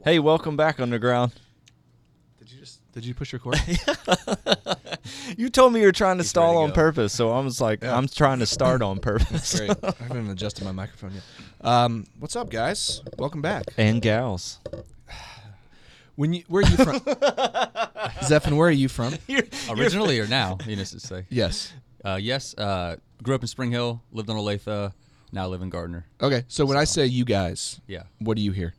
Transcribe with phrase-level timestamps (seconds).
[0.00, 0.12] yourself swap.
[0.12, 1.32] Hey, welcome back, Underground.
[2.38, 3.56] Did you just did you push record?
[5.36, 6.74] You told me you were trying to He's stall ready to on go.
[6.74, 7.96] purpose, so I was like, Yeah.
[7.96, 9.58] I'm trying to start on purpose.
[9.58, 9.70] Great.
[9.82, 11.22] I haven't adjusted my microphone yet.
[11.62, 13.00] Um, what's up, guys?
[13.18, 13.64] Welcome back.
[13.78, 14.58] and gals.
[16.16, 17.00] When you where are you from?
[17.00, 19.14] Zephan, where are you from?
[19.70, 21.24] Originally or now, you know to say.
[21.30, 21.72] Yes.
[22.04, 24.92] Uh, yes, uh, grew up in Spring Hill, lived on Olathe,
[25.32, 26.04] now live in Gardner.
[26.20, 26.44] Okay.
[26.48, 28.02] So when I say you guys, Yeah.
[28.18, 28.74] what do you hear?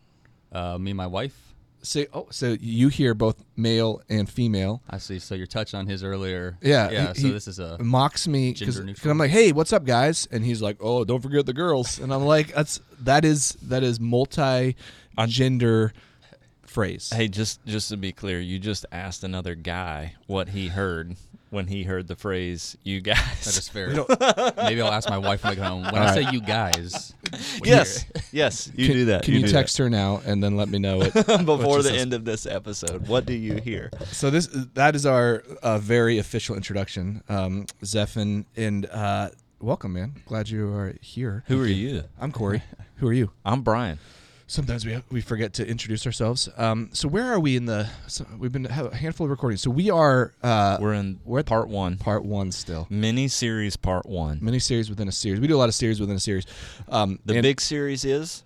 [0.52, 1.36] Uh, me and my wife.
[1.84, 4.84] Say oh, so you hear both male and female.
[4.88, 5.18] I see.
[5.18, 6.58] So you touched on his earlier.
[6.62, 6.92] Yeah.
[6.92, 7.14] Yeah.
[7.14, 7.78] he- so he this is a.
[7.82, 10.28] mocks me because I'm like, hey, what's up, guys?
[10.32, 11.98] And he's like, oh, don't forget the girls.
[11.98, 14.76] And I'm like, that's that is that is multi
[15.26, 15.92] gender
[16.66, 17.10] phrase.
[17.12, 21.16] Hey, just just to be clear, you just asked another guy what he heard
[21.52, 23.90] when he heard the phrase "you guys." That is fair.
[24.68, 25.84] Maybe I'll ask my wife when I get home.
[25.84, 26.26] When All I right.
[26.26, 27.14] say you guys.
[27.64, 29.24] yes, you're- yes, you can, do that.
[29.24, 31.14] Can you, do text her now and then let me know it
[31.46, 32.02] before the says.
[32.02, 33.08] end of this episode?
[33.08, 33.92] What do you hear?
[34.08, 39.30] So this that is our uh, very official introduction, um, Zephan, and uh,
[39.60, 40.16] welcome, man.
[40.26, 41.44] Glad you are here.
[41.48, 42.04] Who are you?
[42.20, 42.64] I'm Cory.
[42.98, 43.32] Who are you?
[43.46, 44.00] I'm Brian.
[44.52, 46.50] Sometimes we we forget to introduce ourselves.
[46.58, 47.88] Um, so where are we in the?
[48.08, 49.62] So we've been have a handful of recordings.
[49.62, 52.86] So we are uh, We're in we're at part one, part one still.
[52.90, 54.40] mini series, part one.
[54.42, 55.40] Mini series within a series.
[55.40, 56.46] We do a lot of series within a series.
[56.90, 58.44] Um, The big series is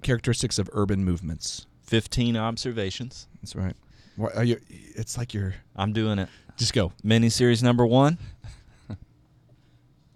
[0.00, 1.66] characteristics of urban movements.
[1.82, 3.28] 15 observations.
[3.42, 3.76] That's right.
[4.34, 4.58] Are you?
[4.70, 6.30] It's like you're I'm doing it.
[6.56, 6.92] just go.
[7.04, 8.16] Mini series number one.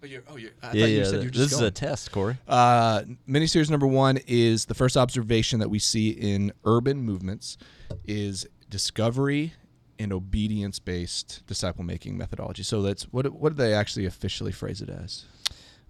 [0.03, 1.03] Oh, you're, oh, you're, I yeah, thought you yeah.
[1.03, 1.67] said you're this just is going.
[1.67, 2.37] a test, Cory.
[2.47, 7.57] Uh, miniseries number one is the first observation that we see in urban movements
[8.05, 9.53] is discovery
[9.99, 12.63] and obedience based disciple making methodology.
[12.63, 15.25] So that's what what do they actually officially phrase it as?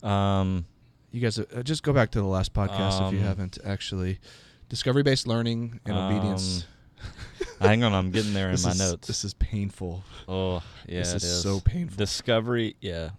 [0.04, 0.66] Um,
[1.12, 4.20] You guys uh, just go back to the last podcast if you Um, haven't actually
[4.68, 6.66] discovery based learning and obedience.
[7.62, 9.08] hang on, I'm getting there in This my is- notes.
[9.08, 10.04] This is painful.
[10.28, 11.96] Oh, yeah, This it is is so painful.
[11.98, 13.12] Discovery, yeah,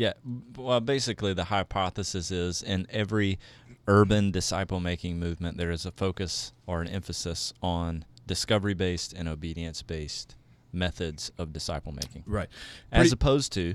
[0.00, 0.14] yeah.
[0.56, 3.38] Well, basically, the hypothesis is in every
[3.86, 10.36] urban disciple-making movement, there is a focus or an emphasis on discovery-based and obedience-based
[10.72, 12.48] methods of disciple-making, Right.
[12.90, 13.74] as Pretty- opposed to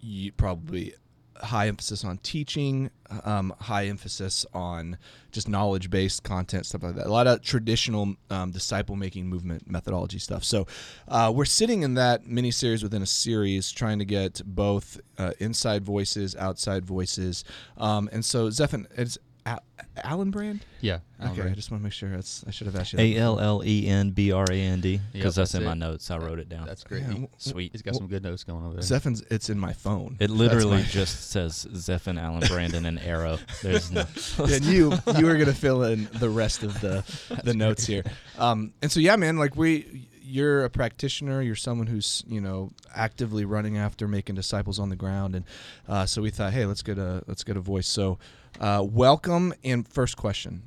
[0.00, 0.94] you probably
[1.42, 2.90] high emphasis on teaching,
[3.24, 4.96] um, high emphasis on
[5.32, 7.06] just knowledge based content, stuff like that.
[7.06, 10.44] A lot of traditional um, disciple making movement methodology stuff.
[10.44, 10.66] So
[11.08, 15.32] uh, we're sitting in that mini series within a series, trying to get both uh,
[15.40, 17.44] inside voices, outside voices,
[17.76, 19.62] um, and so Zephan, it's Al-
[19.98, 20.60] Allenbrand.
[20.80, 21.00] Yeah.
[21.20, 22.44] Alan Okay, I just want to make sure that's.
[22.46, 22.96] I should have asked you.
[22.96, 23.22] that A before.
[23.24, 26.10] L L E N B R A N D because that's, in that's my notes.
[26.10, 26.66] I wrote it down.
[26.66, 27.02] That's great.
[27.02, 27.72] Yeah, He- w- Sweet.
[27.72, 28.82] He's got some good notes going over there.
[28.82, 29.22] Zephan's.
[29.30, 30.16] It's in my phone.
[30.18, 33.38] It literally just says Zephan Allen Brandon and arrow.
[33.62, 34.04] There's no.
[34.38, 37.04] and you you are gonna fill in the rest of the
[37.44, 38.04] the notes here.
[38.38, 41.42] Um, and so yeah, man, like we, you're a practitioner.
[41.42, 45.44] You're someone who's you know actively running after making disciples on the ground, and
[45.86, 47.86] uh, so we thought, hey, let's get a let's get a voice.
[47.86, 48.18] So,
[48.60, 49.54] uh, welcome.
[49.64, 50.62] And first question,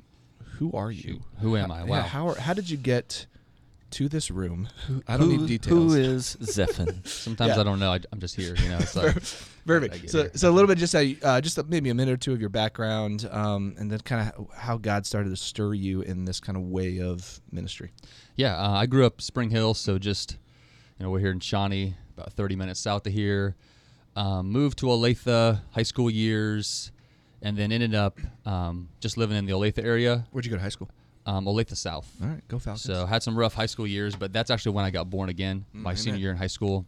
[0.58, 1.20] who are you?
[1.40, 1.80] Who am I?
[1.80, 2.02] Yeah, Wow.
[2.02, 3.26] how are- how did you get
[3.90, 4.68] to this room?
[5.06, 5.94] I don't Who- need details.
[5.94, 7.06] Who is Zephan?
[7.06, 7.60] Sometimes Yeah.
[7.60, 7.92] I don't know.
[7.92, 8.54] I, am just here.
[8.56, 8.78] You know.
[8.78, 9.16] It's like,
[9.64, 10.30] Very I So, here.
[10.34, 12.40] so a little bit, just a, uh, just a, maybe a minute or two of
[12.40, 16.38] your background, um, and then kind of how God started to stir you in this
[16.40, 17.90] kind of way of ministry.
[18.36, 20.36] Yeah, uh, I grew up Spring Hill, so just
[20.98, 23.56] you know we're here in Shawnee, about 30 minutes south of here.
[24.16, 26.90] Um, moved to Olathe high school years,
[27.42, 30.62] and then ended up um, just living in the Olathe area, Where'd you go to
[30.62, 30.88] high school?
[31.26, 32.10] um, Olathe South.
[32.22, 32.82] All right, go Falcons.
[32.82, 35.64] So had some rough high school years, but that's actually when I got born again,
[35.72, 35.96] my amen.
[35.96, 36.86] senior year in high school.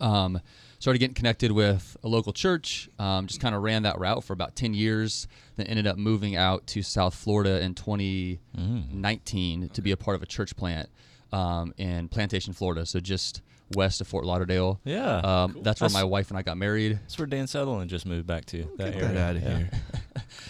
[0.00, 0.40] Um,
[0.78, 2.88] started getting connected with a local church.
[2.98, 5.28] Um, just kind of ran that route for about ten years.
[5.56, 10.22] Then ended up moving out to South Florida in 2019 to be a part of
[10.22, 10.88] a church plant
[11.32, 12.86] um, in Plantation, Florida.
[12.86, 13.42] So just
[13.74, 14.80] west of Fort Lauderdale.
[14.84, 16.98] Yeah, Um, That's where That's- my wife and I got married.
[17.02, 18.64] That's where Dan Sutherland just moved back to.
[18.78, 19.08] That Get area.
[19.08, 19.56] that out of Yeah.
[19.58, 19.70] here.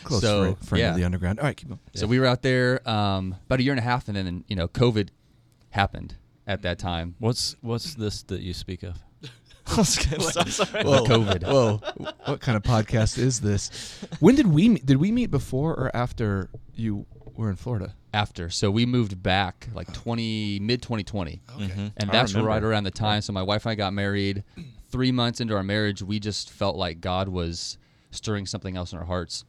[0.05, 0.90] Close So, friend, friend yeah.
[0.90, 1.38] of the underground.
[1.38, 1.81] All right, keep going.
[1.94, 4.56] So we were out there um, about a year and a half, and then you
[4.56, 5.08] know COVID
[5.70, 7.14] happened at that time.
[7.19, 8.96] What's what's this that you speak of?
[9.66, 10.84] I'm sorry.
[10.84, 11.05] Whoa.
[11.05, 11.44] COVID.
[11.44, 11.81] Whoa,
[12.25, 13.70] what kind of podcast is this?
[14.19, 14.87] When did we meet?
[14.87, 17.06] Did we meet before or after you
[17.37, 17.94] were in Florida?
[18.12, 18.51] After.
[18.51, 21.41] So we moved back like 20 mid 2020.
[21.49, 21.93] Mhm.
[21.97, 24.45] And that's right around the time so my wife and I got married.
[24.91, 27.79] 3 months into our marriage, we just felt like God was
[28.11, 29.45] stirring something else in our hearts.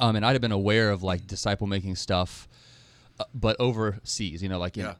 [0.00, 2.48] Um and I'd have been aware of like disciple making stuff
[3.20, 4.94] uh, but overseas, you know, like in Yeah.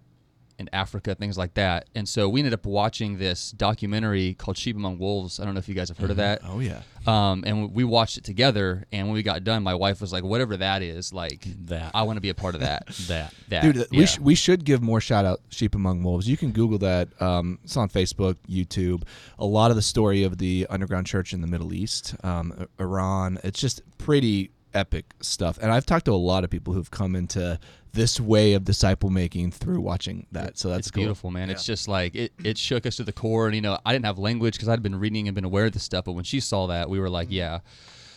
[0.59, 1.89] In Africa, things like that.
[1.95, 5.41] And so we ended up watching this documentary called Sheep Among Wolves.
[5.41, 6.41] I don't know if you guys have heard of that.
[6.45, 6.83] Oh yeah.
[7.07, 8.85] Um, and we watched it together.
[8.93, 11.91] And when we got done, my wife was like, "Whatever that is, like That.
[11.95, 13.35] I want to be a part of that." That.
[13.49, 16.29] that, Dude, we, sh- we should give more shout out Sheep Among Wolves.
[16.29, 17.09] You can Google that.
[17.21, 19.03] Um, it's on Facebook, YouTube.
[19.41, 23.39] A lot of the story of the underground church in the Middle East, um, Iran.
[23.43, 25.59] It's just pretty epic stuff.
[25.61, 27.59] And I've talked to a lot of people who've come into
[27.93, 30.57] this way of disciple making through watching that.
[30.59, 31.03] So that's it's cool.
[31.03, 31.51] beautiful, man.
[31.51, 33.47] It's just like it, it shook us to the core.
[33.47, 35.73] And you know, I didn't have language because I'd been reading and been aware of
[35.73, 36.05] this stuff.
[36.07, 37.35] But when she saw that, we were like, Mm-hmm.
[37.35, 37.59] yeah.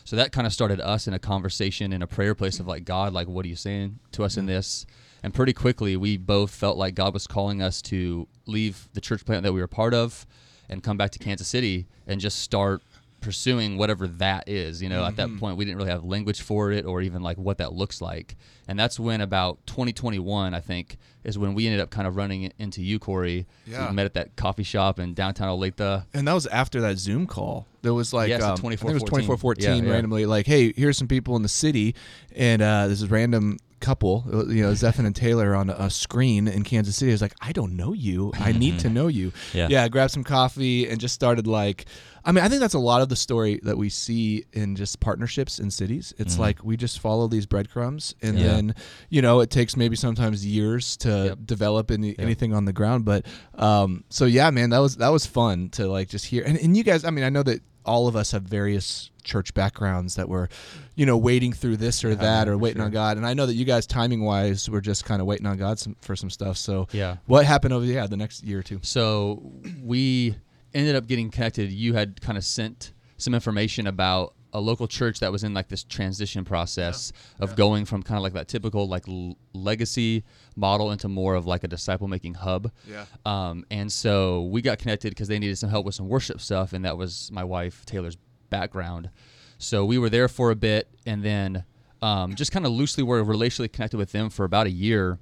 [0.06, 2.86] So that kind of started us in a conversation in a prayer place of like,
[2.86, 4.40] God, like, what are you saying to us Mm-hmm.
[4.42, 4.86] in this?
[5.24, 9.26] And pretty quickly, we both felt like God was calling us to leave the church
[9.26, 10.28] plant that we were part of
[10.70, 12.82] and come back to Kansas City and just start
[13.26, 14.82] pursuing whatever that is.
[14.82, 15.34] You know, at Mm-hmm.
[15.34, 18.02] that point, we didn't really have language for it or even like what that looks
[18.02, 18.36] like.
[18.68, 22.52] And that's when about 2021, I think, is when we ended up kind of running
[22.58, 23.46] into you, Cory.
[23.66, 23.90] Yeah.
[23.90, 26.06] We met at that coffee shop in downtown Olathe.
[26.14, 27.68] And that was after that Zoom call.
[27.82, 29.26] There was like, Yes, the um, I think it was 2414.
[29.26, 29.92] 2414 Yeah, yeah.
[29.94, 31.94] randomly, like, hey, here's some people in the city,
[32.36, 36.48] and uh, this is random couple, uh, you know, Zephan and Taylar on a, screen
[36.48, 37.12] in Kansas City.
[37.12, 38.32] I was like, I don't know you.
[38.36, 39.32] I need to know you.
[39.54, 39.68] Yeah.
[39.70, 41.86] yeah, grabbed some coffee and just started like,
[42.24, 45.00] I mean, I think that's a lot of the story that we see in just
[45.00, 46.14] partnerships in cities.
[46.18, 48.48] It's like we just follow these breadcrumbs, and Yeah.
[48.48, 48.76] then
[49.10, 51.40] you know it takes maybe sometimes years to Yep.
[51.46, 53.06] develop any, anything on the ground.
[53.06, 56.44] But um, so yeah, man, that was that was fun to like just hear.
[56.44, 59.54] And, and you guys, I mean, I know that all of us have various church
[59.54, 60.48] backgrounds that were,
[60.96, 62.86] you know, waiting through this or that or waiting sure.
[62.86, 63.18] on God.
[63.18, 65.80] And I know that you guys, timing wise, were just kind of waiting on God
[65.80, 66.58] some, for some stuff.
[66.58, 67.18] So Yeah.
[67.26, 68.80] what happened over yeah the next year or two?
[68.84, 69.52] So
[69.82, 70.36] we
[70.74, 71.72] ended up getting connected.
[71.72, 75.68] You had kind of sent some information about a local church that was in like
[75.68, 77.12] this transition process
[77.42, 80.24] of going from kind of like that typical like l- legacy
[80.56, 82.72] model into more of like a disciple making hub.
[82.90, 83.06] Yeah.
[83.26, 86.72] Um, and so we got connected because they needed some help with some worship stuff,
[86.72, 88.18] and that was my wife Taylar's
[88.50, 89.10] background.
[89.58, 91.66] So we were there for a bit, and then
[92.02, 95.20] um, just kind of loosely were relationally connected with them for about a year.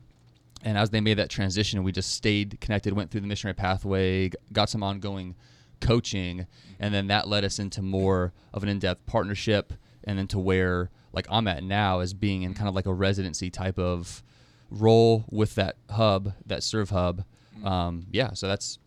[0.61, 4.29] And as they made that transition, we just stayed connected, went through the missionary pathway,
[4.53, 5.35] got some ongoing
[5.83, 6.47] coaching,
[6.79, 10.89] and then that led us into more of an in-depth partnership, and then to where
[11.13, 14.23] like I'm at now as being in kind of like a residency type of
[14.71, 17.23] role with that hub, that serve hub.
[17.63, 18.79] Um, yeah, so that's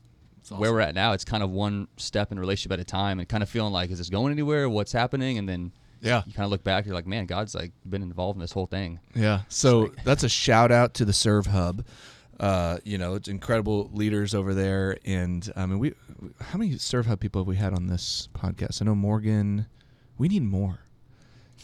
[0.51, 1.13] where we're at now.
[1.13, 3.91] It's kind of one step in relationship at a time, and kind of feeling like,
[3.91, 4.69] is this going anywhere?
[4.69, 5.39] What's happening?
[5.39, 6.23] And then Yeah.
[6.27, 8.67] you kind of look back, you're like, man, God's like been involved in this whole
[8.67, 8.99] thing.
[9.15, 9.43] Yeah.
[9.49, 11.85] So that's a shout out to the Serve Hub.
[12.39, 15.95] Uh, you know, it's incredible leaders over there, and I mean, we
[16.41, 18.83] how many Serve Hub people have we had on this podcast?
[18.83, 19.67] I know Morgan.
[20.19, 20.81] We need more.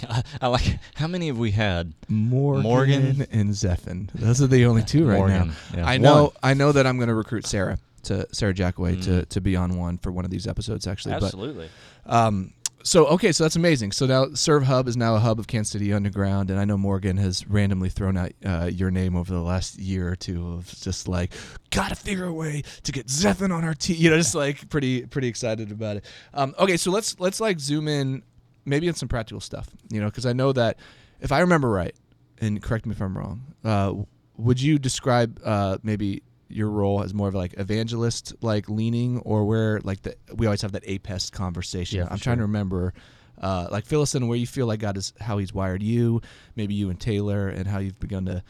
[0.09, 0.79] I, I like.
[0.95, 1.93] How many have we had?
[2.09, 3.27] Morgan, Morgan.
[3.31, 4.11] and Zephan.
[4.15, 5.55] Those are the only two right Morgan, now.
[5.77, 5.87] yeah.
[5.87, 6.23] I know.
[6.25, 6.33] One.
[6.43, 9.05] I know that I'm going to recruit Sarah to Sarah Jackaway Mm.
[9.05, 11.15] to to be on one for one of these episodes actually.
[11.15, 11.69] Absolutely.
[12.07, 12.53] But um,
[12.85, 13.93] so okay, so that's amazing.
[13.93, 16.77] So now Serve Hub is now a hub of Kansas City Underground, and I know
[16.77, 20.67] Morgan has randomly thrown out uh, your name over the last year or two of
[20.81, 21.33] just like
[21.71, 23.97] gotta figure a way to get Zephan on our team.
[23.99, 26.05] You know, just like pretty pretty excited about it.
[26.35, 28.23] Um, okay, so let's let's like zoom in
[28.65, 29.69] maybe on some practical stuff.
[29.91, 30.79] You know, because I know that
[31.21, 31.95] if I remember right,
[32.41, 33.95] and correct me if I'm wrong, uh,
[34.37, 39.45] would you describe uh, maybe your role as more of like evangelist like leaning or
[39.45, 41.99] where like the we always have that apest conversation.
[41.99, 42.95] Yeah, i'm trying to remember
[43.41, 46.21] uh, like fill us in where you feel like god is how he's wired you
[46.55, 48.43] maybe you and taylor and how you've begun to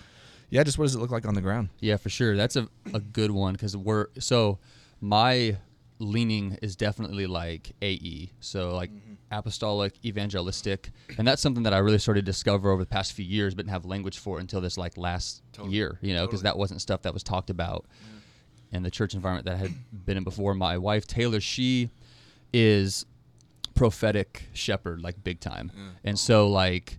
[0.50, 1.70] yeah just what does it look like on the ground?
[1.80, 2.36] Yeah, for sure.
[2.36, 4.58] That's a, a good one because we're so
[5.00, 5.56] my
[6.02, 9.14] leaning is definitely like AE, so like mm-hmm.
[9.30, 13.24] apostolic, evangelistic, and that's something that I really started to discover over the past few
[13.24, 16.58] years, but didn't have language for until this like last year, you know, because that
[16.58, 17.86] wasn't stuff that was talked about
[18.72, 19.72] in the church environment that I had
[20.04, 20.54] been in before.
[20.54, 21.90] My wife Taylar, she
[22.52, 23.06] is
[23.74, 25.70] prophetic shepherd, like big time,
[26.04, 26.98] and so like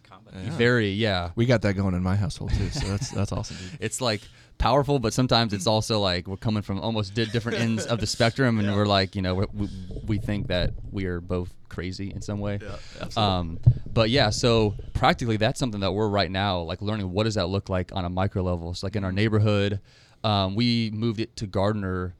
[0.00, 0.58] What a nice combination.
[0.58, 3.78] very yeah we got that going in my household too so that's that's awesome dude.
[3.80, 4.20] it's like
[4.58, 8.06] powerful, but sometimes it's also like we're coming from almost di- different ends of the
[8.06, 9.68] spectrum, and we're like, you know, we, we,
[10.06, 12.60] we think that we are both crazy in some way.
[12.62, 13.58] Yeah, Um,
[13.92, 17.10] but yeah, so practically that's something that we're right now like learning.
[17.10, 18.72] What does that look like on a micro level?
[18.74, 19.80] So like in our neighborhood,
[20.22, 22.14] um, we moved it to Gardner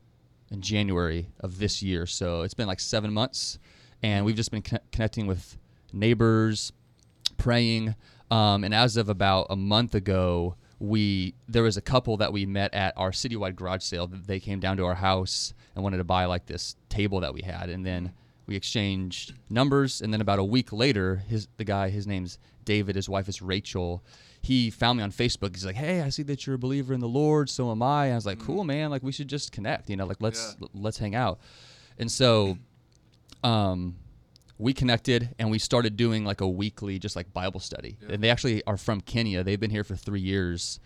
[0.51, 3.61] in January of this year, so it's been like seven months,
[4.03, 5.57] and we've just been con- connecting with
[5.93, 6.73] neighbors,
[7.43, 7.95] praying.
[8.31, 12.47] Um, and as of about a month ago, we there was a couple that we
[12.47, 14.07] met at our citywide garage sale.
[14.07, 17.43] They came down to our house and wanted to buy like this table that we
[17.43, 18.13] had, and then
[18.47, 20.01] we exchanged numbers.
[20.01, 23.43] And then about a week later, his the guy, his name's David, his wife is
[23.43, 24.03] Rachel.
[24.41, 25.55] he found me on Facebook.
[25.55, 27.49] He's like, "Hey, I see that you're a believer in the Lord.
[27.49, 28.91] So am I." And I was like, "Cool, man.
[28.91, 29.89] Like we should just connect.
[29.91, 30.67] You know, like let's Yeah.
[30.75, 31.39] let's hang out."
[31.99, 32.59] And so,
[33.45, 33.97] um,
[34.63, 37.99] we connected and we started doing like a weekly, just like Bible study.
[38.09, 39.43] And they actually are from Kenya.
[39.43, 40.79] They've been here for three years.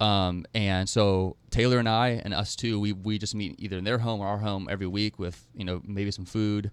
[0.00, 3.82] Um, and so Taylar and I and us too, we, we just meet either in
[3.82, 6.70] their home or our home every week with, you know, maybe some food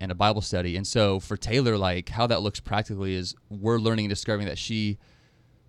[0.00, 0.76] and a Bible study.
[0.76, 4.58] And so for Taylar, like how that looks practically is we're learning and discovering that
[4.58, 4.98] she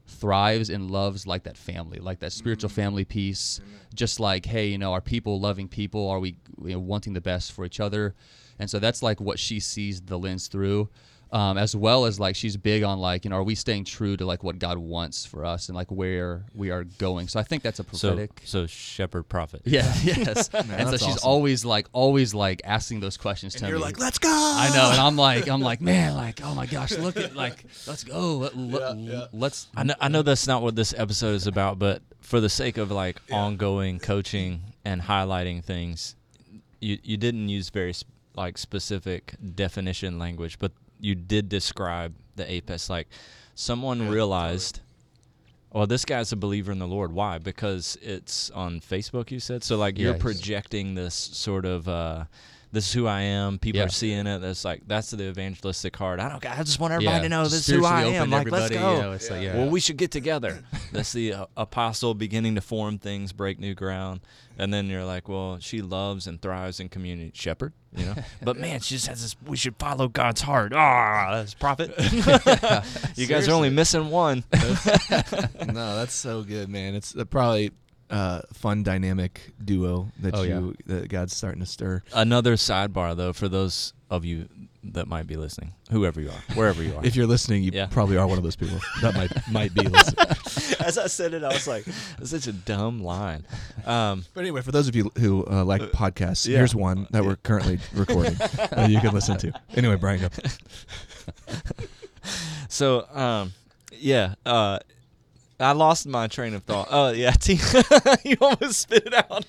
[0.05, 3.59] thrives and loves like that family, like that spiritual family piece.
[3.95, 6.07] Just like, hey, you know, are people loving people?
[6.07, 8.13] Are we you know, wanting the best for each other?
[8.59, 10.89] And so that's like what she sees the lens through.
[11.31, 14.15] Um, as well as like she's big on like you know are we staying true
[14.17, 17.27] to like what God wants for us and like where we are going.
[17.27, 18.29] So I think that's a prophetic.
[18.45, 19.63] so shepherd prophet.
[19.65, 20.49] yeah, yes.
[20.53, 21.27] and so she's awesome.
[21.27, 23.83] always like always like asking those questions to And you're me.
[23.83, 24.29] like, let's go.
[24.29, 27.65] I know, and I'm like, I'm like, man, like, oh my gosh, look at, like,
[27.87, 29.25] let's go, let, let, Yeah, yeah.
[29.33, 29.65] let's.
[29.75, 32.77] I know, I know that's not what this episode is about, but for the sake
[32.77, 36.15] of like ongoing coaching and highlighting things,
[36.79, 42.49] you you didn't use very sp- like specific definition language, but you did describe the
[42.51, 43.07] APES like
[43.55, 44.79] someone realized.
[45.71, 47.11] Well, this guy's a believer in the Lord.
[47.11, 47.39] Why?
[47.39, 49.31] Because it's on Facebook.
[49.31, 49.75] You said so.
[49.75, 51.87] Like you're projecting this sort of.
[51.87, 52.25] uh
[52.73, 53.59] this is who I am.
[53.59, 53.85] People Yeah.
[53.85, 54.39] are seeing it.
[54.39, 56.19] That's like that's the evangelistic heart.
[56.19, 56.43] I don't.
[56.45, 58.31] I just want everybody to know this is who I am.
[58.31, 58.95] Like let's go.
[58.95, 59.55] You know, it's like, yeah.
[59.55, 60.63] Well, we should get together.
[60.91, 64.21] That's the uh, apostle beginning to form things, break new ground,
[64.57, 67.31] and then you're like, well, she loves and thrives in community.
[67.35, 68.15] Shepherd, you know.
[68.41, 69.35] But man, she just has this.
[69.45, 70.73] We should follow God's heart.
[70.73, 71.93] Ah, that's prophet.
[73.15, 74.43] you guys are only missing one.
[74.51, 76.95] no, that's so good, man.
[76.95, 77.71] It's uh, probably
[78.13, 80.59] uh, fun dynamic duo that Oh, yeah.
[80.59, 82.03] you that God's starting to stir.
[82.13, 84.47] Another sidebar, though, for those of you
[84.85, 87.03] that might be listening, whoever you are, wherever you are.
[87.05, 87.87] If you're listening, you Yeah.
[87.87, 90.27] probably are one of those people that might might be listening.
[90.85, 91.85] As I said it, I was like,
[92.17, 93.45] "That's such a dumb line."
[93.85, 96.57] Um, But anyway, for those of you who uh, like podcasts, yeah.
[96.57, 99.53] here's one that we're currently recording that you can listen to.
[99.75, 100.27] Anyway, Brian, go.
[102.69, 103.53] So, um,
[103.91, 104.79] yeah, uh,
[105.63, 106.87] I lost my train of thought.
[106.91, 107.59] Oh, yeah, team,
[108.23, 109.45] you almost spit it out.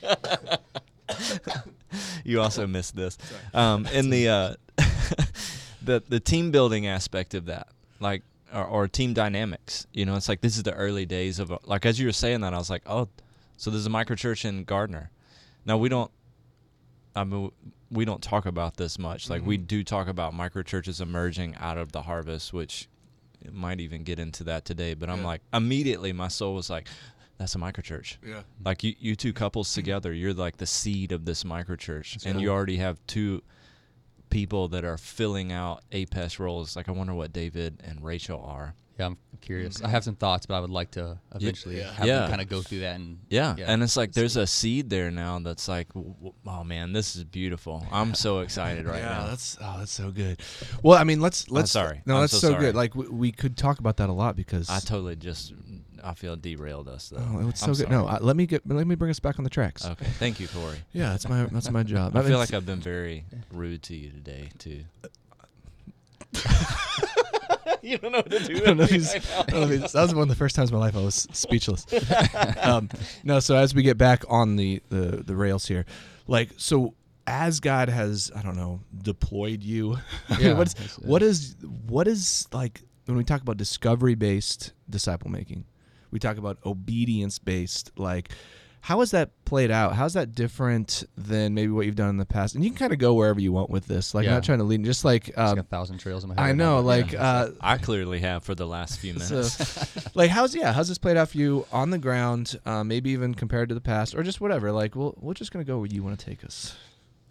[2.24, 3.18] you also missed this.
[3.52, 4.54] Um, in the uh,
[5.82, 7.68] the the team building aspect of that,
[8.00, 9.86] like or, or team dynamics.
[9.92, 12.40] You know, it's like this is the early days of like as you were saying
[12.42, 13.08] that, I was like, oh,
[13.56, 15.10] so there's a micro church in Gardner.
[15.64, 16.10] Now we don't.
[17.16, 17.52] I mean,
[17.90, 19.30] we don't talk about this much.
[19.30, 22.88] Like we do talk about micro churches emerging out of the harvest, which
[23.52, 24.94] might even get into that today.
[24.94, 25.26] But I'm Yeah.
[25.26, 26.88] like, immediately my soul was like,
[27.38, 28.18] that's a micro church.
[28.24, 28.42] Yeah.
[28.64, 32.34] Like you, you two couples together, you're like the seed of this micro church, and
[32.34, 32.42] cool.
[32.42, 33.42] you already have two
[34.30, 36.76] people that are filling out APES roles.
[36.76, 38.74] Like I wonder what David and Rachel are.
[38.98, 39.76] Yeah, I'm curious.
[39.80, 39.90] I mm-hmm.
[39.90, 41.92] have some thoughts, but I would like to eventually Yeah.
[41.92, 42.20] have Yeah.
[42.20, 43.64] them kind of go through that and Yeah, Yeah.
[43.68, 47.16] and it's like there's a seed there now that's like, w- w- oh man, this
[47.16, 47.84] is beautiful.
[47.90, 49.26] I'm so excited right yeah, now.
[49.26, 50.40] that's oh, that's so good.
[50.82, 51.72] Well, I mean, let's let's.
[51.72, 52.02] sorry.
[52.06, 52.60] No, I'm that's so so, sorry.
[52.66, 52.74] good.
[52.76, 55.52] Like we, we could talk about that a lot because I totally just,
[56.04, 57.18] I feel derailed us though.
[57.18, 57.90] oh, it's so I'm good.
[57.90, 58.06] No.
[58.06, 59.84] I, let me get let me bring us back on the tracks.
[59.84, 60.78] Okay, thank you, Cory.
[60.92, 62.14] Yeah, that's my that's my job.
[62.14, 64.84] I mean, feel like I've been very rude to you today too.
[67.82, 68.56] you don't know what to do.
[68.56, 70.56] I don't know if he's- I don't know if that was one of the first
[70.56, 71.86] times in my life I was speechless.
[72.62, 72.88] um,
[73.22, 75.84] no, so as we get back on the, the the rails here,
[76.26, 76.94] like so
[77.26, 79.96] as God has I don't know deployed you,
[80.38, 81.56] Yeah, what's that's what is
[81.86, 85.64] what is like when we talk about discovery based disciple making,
[86.10, 88.30] we talk about obedience based like.
[88.84, 89.94] How has that played out?
[89.94, 92.54] How's that different than maybe what you've done in the past?
[92.54, 94.14] And you can kind of go wherever you want with this.
[94.14, 94.84] Like, I'm not trying to lead.
[94.84, 96.50] Just like, um, like a thousand trails in my head.
[96.50, 97.26] I know, but like, yeah.
[97.26, 99.52] uh, I clearly have for the last few minutes.
[99.54, 102.60] so, like, how's yeah, how's this played out for you on the ground?
[102.66, 104.70] Uh, maybe even compared to the past, or just whatever.
[104.70, 106.76] Like, we'll we're just gonna go where you want to take us.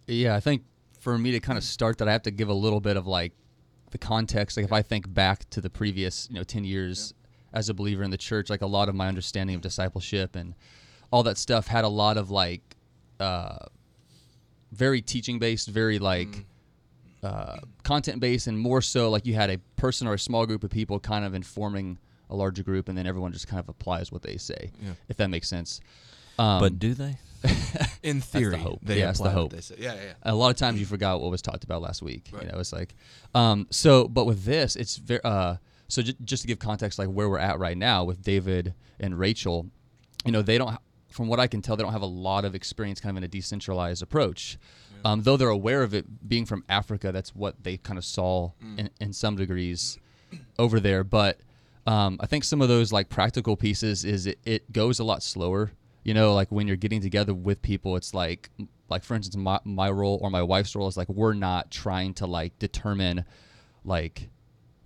[0.08, 0.64] Yeah, I think
[0.98, 3.06] for me to kind of start that, I have to give a little bit of
[3.06, 3.32] like
[3.92, 4.56] the context.
[4.56, 7.14] Like if I think back to the previous, you know, ten years
[7.52, 10.56] as a believer in the church, like a lot of my understanding of discipleship and
[11.14, 12.62] all that stuff had a lot of like
[13.20, 13.58] uh,
[14.72, 16.44] very teaching based, very like
[17.22, 20.64] uh, content based, and more so like you had a person or a small group
[20.64, 21.98] of people kind of informing
[22.30, 24.92] a larger group, and then everyone just kind of applies what they say, Yeah.
[25.08, 25.80] if that makes sense.
[26.38, 27.16] Um, but do they?
[28.02, 28.80] In theory, hope.
[28.82, 29.52] they Yeah, that's the apply hope.
[29.52, 29.76] they say.
[29.78, 30.12] Yeah, yeah.
[30.24, 32.28] a lot of times you forgot what was talked about last week.
[32.32, 32.42] Right.
[32.44, 32.94] You know, it's like,
[33.36, 35.56] um, so, but with this, it's very, uh,
[35.86, 39.16] so j- just to give context, like where we're at right now with David and
[39.18, 39.66] Rachel,
[40.24, 40.78] you know, they don't, ha-
[41.14, 43.24] from what I can tell, they don't have a lot of experience kind of in
[43.24, 44.58] a decentralized approach.
[45.04, 48.52] Um, though they're aware of it being from Africa, that's what they kind of saw
[48.78, 49.98] in, in some degrees
[50.58, 51.04] over there.
[51.04, 51.38] But
[51.86, 55.22] Um, I think some of those like practical pieces is it, it goes a lot
[55.22, 55.72] slower.
[56.02, 58.50] You know, like when you're getting together with people, it's like
[58.88, 62.14] like for instance, my my role or my wife's role is like we're not trying
[62.14, 63.24] to like determine
[63.84, 64.30] like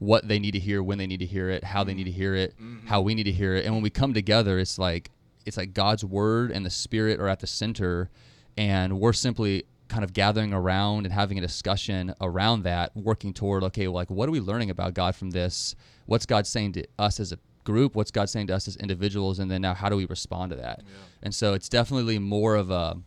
[0.00, 2.16] what they need to hear, when they need to hear it, how they need to
[2.22, 2.54] hear it,
[2.86, 3.64] how we need to hear it.
[3.64, 5.10] And when we come together, it's like
[5.48, 8.10] it's like God's word and the spirit are at the center
[8.56, 13.64] and we're simply kind of gathering around and having a discussion around that, working toward
[13.64, 15.74] okay, well, like what are we learning about God from this?
[16.06, 17.94] What's God saying to us as a group?
[17.94, 19.38] What's God saying to us as individuals?
[19.38, 20.82] And then now how do we respond to that?
[21.22, 22.98] And so it's definitely more of a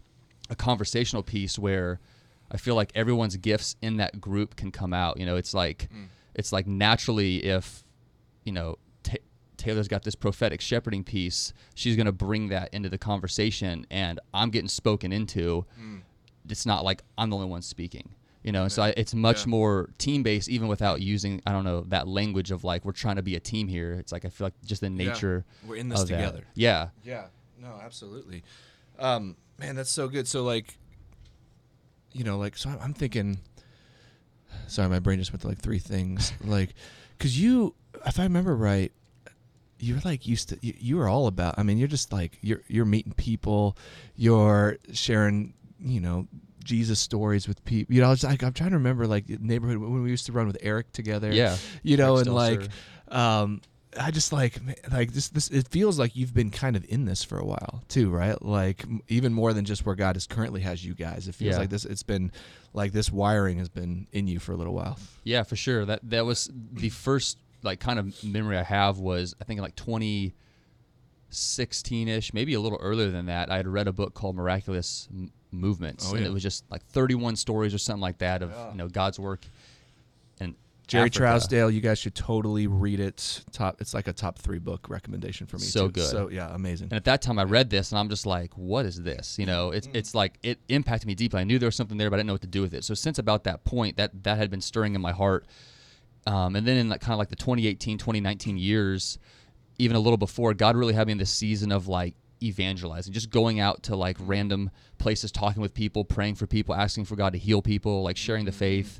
[0.49, 1.99] a conversational piece where
[2.51, 5.17] I feel like everyone's gifts in that group can come out.
[5.17, 6.07] You know, it's like mm.
[6.35, 7.83] it's like naturally if
[8.43, 8.77] you know
[9.61, 14.19] Taylar's got this prophetic shepherding piece, she's going to bring that into the conversation, and
[14.33, 15.65] I'm getting spoken into.
[16.49, 18.09] It's not like I'm the only one speaking.
[18.43, 19.49] You know, and so I, it's much Yeah.
[19.51, 23.17] more team based, even without using I don't know that language of like we're trying
[23.17, 23.93] to be a team here.
[23.93, 25.45] It's like I feel like just the nature.
[25.67, 26.17] We're in this of that.
[26.17, 26.43] together.
[26.55, 27.25] Yeah, Yeah.
[27.61, 28.43] No, absolutely.
[28.97, 30.27] Um, man, that's so good.
[30.27, 30.75] So like,
[32.13, 33.37] you know, like, so I'm- I'm thinking.
[34.67, 36.33] Sorry, my brain just went to like three things.
[36.43, 36.73] like,
[37.19, 37.75] cause you,
[38.07, 38.91] if I remember right,
[39.81, 40.57] you're like used to.
[40.61, 41.55] You, you were all about.
[41.57, 43.77] I mean, you're just like you're you're meeting people,
[44.15, 46.27] you're sharing, you know.
[46.63, 48.07] Jesus stories with people, you know.
[48.07, 50.59] I was like, I'm trying to remember like neighborhood when we used to run with
[50.61, 51.31] Eric together.
[51.33, 51.57] Yeah.
[51.81, 52.61] you know, Eric and like,
[53.07, 53.61] um,
[53.99, 55.29] I just like man, like this.
[55.29, 58.39] This it feels like you've been kind of in this for a while too, right?
[58.43, 61.27] Like even more than just where God is currently has you guys.
[61.27, 61.57] It feels Yeah.
[61.61, 61.83] like this.
[61.83, 62.31] It's been
[62.73, 64.99] like this wiring has been in you for a little while.
[65.23, 65.83] Yeah, for sure.
[65.85, 69.63] That that was the first like kind of memory I have was I think in
[69.63, 73.51] like 2016 ish, maybe a little earlier than that.
[73.51, 76.27] I had read a book called Miraculous M- Movements, Oh, and yeah.
[76.27, 79.41] it was just like 31 stories or something like that of you know God's work.
[80.39, 80.55] And
[80.87, 81.23] Jerry Africa.
[81.23, 83.43] Trousdale, you guys should totally read it.
[83.51, 85.63] Top, it's like a top three book recommendation for me.
[85.63, 85.91] So too.
[85.93, 86.09] good.
[86.09, 86.85] So yeah, amazing.
[86.87, 89.45] And at that time, I read this, and I'm just like, "What is this?" You
[89.45, 89.95] know, it's mm.
[89.95, 91.41] it's like it impacted me deeply.
[91.41, 92.83] I knew there was something there, but I didn't know what to do with it.
[92.83, 95.45] So since about that point, that that had been stirring in my heart.
[96.27, 99.17] Um, and then in like kind of like the 2018, 2019 years,
[99.77, 103.29] even a little before, God really had me in this season of like evangelizing, just
[103.29, 107.33] going out to like random places, talking with people, praying for people, asking for God
[107.33, 108.99] to heal people, like sharing the faith.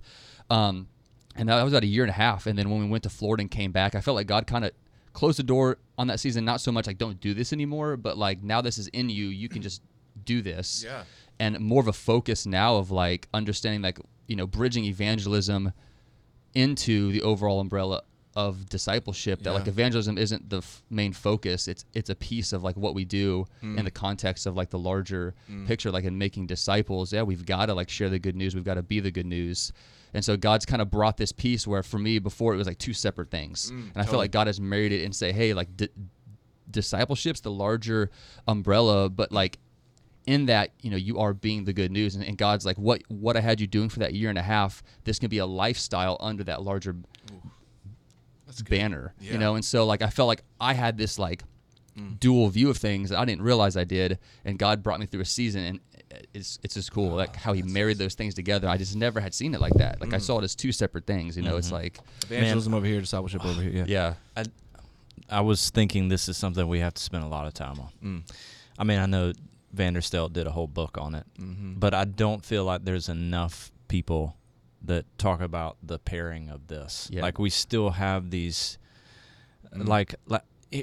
[0.50, 0.88] Um,
[1.36, 2.46] and that was about a year and a half.
[2.46, 4.66] And then when we went to Florida and came back, I felt like God kind
[4.66, 4.72] of
[5.14, 6.46] closed the door on that season.
[6.46, 9.28] Not so much like don't do this anymore, but like now this is in you,
[9.28, 9.82] you can just
[10.26, 10.84] do this.
[10.86, 11.04] Yeah.
[11.40, 15.72] And more of a focus now of like understanding like you know bridging evangelism
[16.54, 18.02] into the overall umbrella
[18.34, 21.68] of discipleship that like evangelism isn't the f- main focus.
[21.68, 23.78] It's it's a piece of like what we do Hmm.
[23.78, 25.34] in the context of like the larger
[25.68, 27.12] picture like in making disciples.
[27.12, 28.56] Yeah we've got to like share the good news.
[28.56, 29.74] We've got to be the good news.
[30.14, 32.78] And so god's kind of brought this piece where for me before it was like
[32.78, 33.70] two separate things.
[33.70, 35.90] And i feel like god has married it and say hey like di-
[36.70, 38.10] discipleship's the larger
[38.48, 39.58] umbrella but like
[40.28, 42.16] in that you know you are being the good news.
[42.16, 44.44] And, and god's like what what i had you doing for that year and a
[44.44, 46.96] half this can be a lifestyle under that larger
[48.70, 49.34] banner Yeah.
[49.34, 49.56] you know?
[49.56, 51.44] And so like i felt like i had this like
[52.20, 54.20] dual view of things that i didn't realize i did.
[54.46, 55.80] And god brought me through a season and
[56.34, 58.68] it's it's just cool like how he married those things together.
[58.68, 60.02] I just never had seen it like that.
[60.02, 61.56] Like i saw it as two separate things you know?
[61.58, 63.72] It's like Evangelism over here, discipleship over here.
[63.72, 63.86] Yeah.
[63.88, 64.14] yeah.
[64.36, 64.44] I,
[65.38, 68.24] I was thinking this is something we have to spend a lot of time on.
[68.78, 69.32] I mean, I know
[69.76, 71.74] Vanderstelt did a whole book on it, Mm-hmm.
[71.80, 74.36] but I don't feel like there's enough people
[74.84, 77.08] that talk about the pairing of this.
[77.12, 77.22] Yeah.
[77.22, 78.78] Like we still have these,
[79.76, 80.42] like, like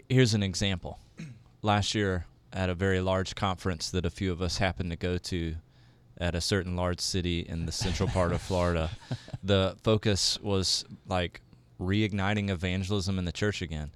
[0.09, 0.99] here's an example.
[1.63, 5.19] Last year at a very large conference that a few of us happened to go
[5.19, 5.57] to
[6.21, 8.91] at a certain large city in the central part of Florida,
[9.43, 11.41] the focus was like
[11.81, 13.91] reigniting evangelism in the church again.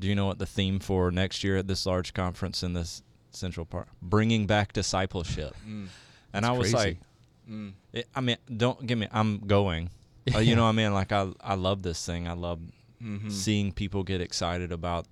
[0.00, 3.02] Do you know what the theme for next year at this large conference in this
[3.32, 5.54] central Park, Bringing back discipleship.
[5.66, 5.88] And
[6.32, 6.98] That's I was crazy.
[7.48, 9.08] like, it, I mean, don't give me.
[9.12, 9.90] I'm going.
[10.34, 10.94] Uh, you know what I mean?
[10.94, 12.28] Like I, I love this thing.
[12.28, 12.60] I love
[13.02, 13.30] Mm-hmm.
[13.30, 15.06] seeing people get excited about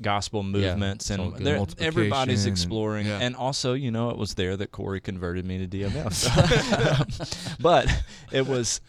[0.00, 1.44] gospel movements all and good.
[1.46, 3.06] they're- Multiplication everybody's and- exploring.
[3.06, 3.18] yeah.
[3.20, 6.14] And also, you know, it was there that Cory converted me to DMF.
[6.14, 7.92] So- but
[8.32, 8.80] it was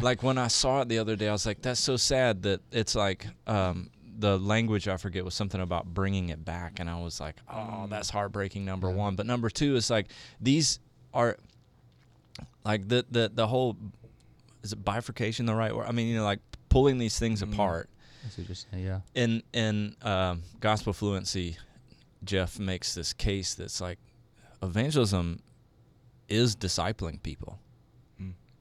[0.00, 2.60] like when I saw it the other day, I was like, that's so sad that
[2.72, 3.90] it's like um,
[4.22, 7.86] the language I forget was something about bringing it back, and I was like, oh,
[7.90, 8.64] that's heartbreaking.
[8.64, 10.06] Number one, but number two is like
[10.40, 10.78] these
[11.12, 11.36] are
[12.64, 13.76] like the the the whole
[14.62, 15.86] is it bifurcation the right word?
[15.88, 17.90] I mean, you know, like pulling these things apart.
[18.22, 21.56] That's what you're yeah In in um, gospel fluency,
[22.22, 23.98] Jeff makes this case that's like
[24.62, 25.40] evangelism
[26.28, 27.58] is discipling people.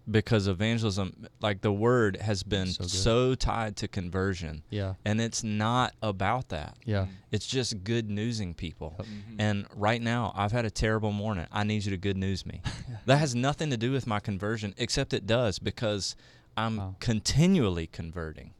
[0.09, 4.95] Because evangelism, like the word, has been So so, tied to conversion, Yeah.
[5.05, 6.75] and it's not about that.
[6.85, 7.07] Yeah.
[7.31, 8.95] It's just good newsing people.
[8.99, 9.39] Mm-hmm.
[9.39, 11.45] And right now, I've had a terrible morning.
[11.51, 12.61] I need you to good news me.
[13.05, 16.15] that has nothing to do with my conversion, except it does because
[16.57, 16.95] I'm Wow.
[16.99, 18.53] continually converting.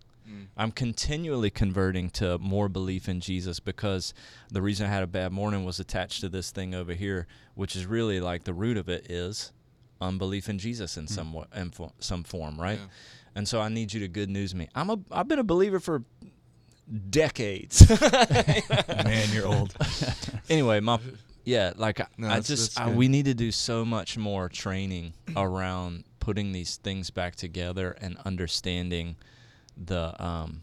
[0.55, 4.13] I'm continually converting to more belief in Jesus because
[4.49, 7.75] the reason I had a bad morning was attached to this thing over here, which
[7.75, 9.51] is really like the root of it is
[10.01, 12.79] unbelief in Jesus in some wa- in fo- some form, right?
[12.79, 12.85] Yeah.
[13.35, 14.67] And so I need you to good news me.
[14.75, 16.03] I'm a I've been a believer for
[17.09, 17.87] decades.
[18.01, 19.73] Man, you're old.
[20.49, 20.99] anyway, my
[21.43, 24.17] yeah, like I, No, I that's- just that's I, we need to do so much
[24.17, 29.15] more training around putting these things back together and understanding
[29.77, 30.61] the um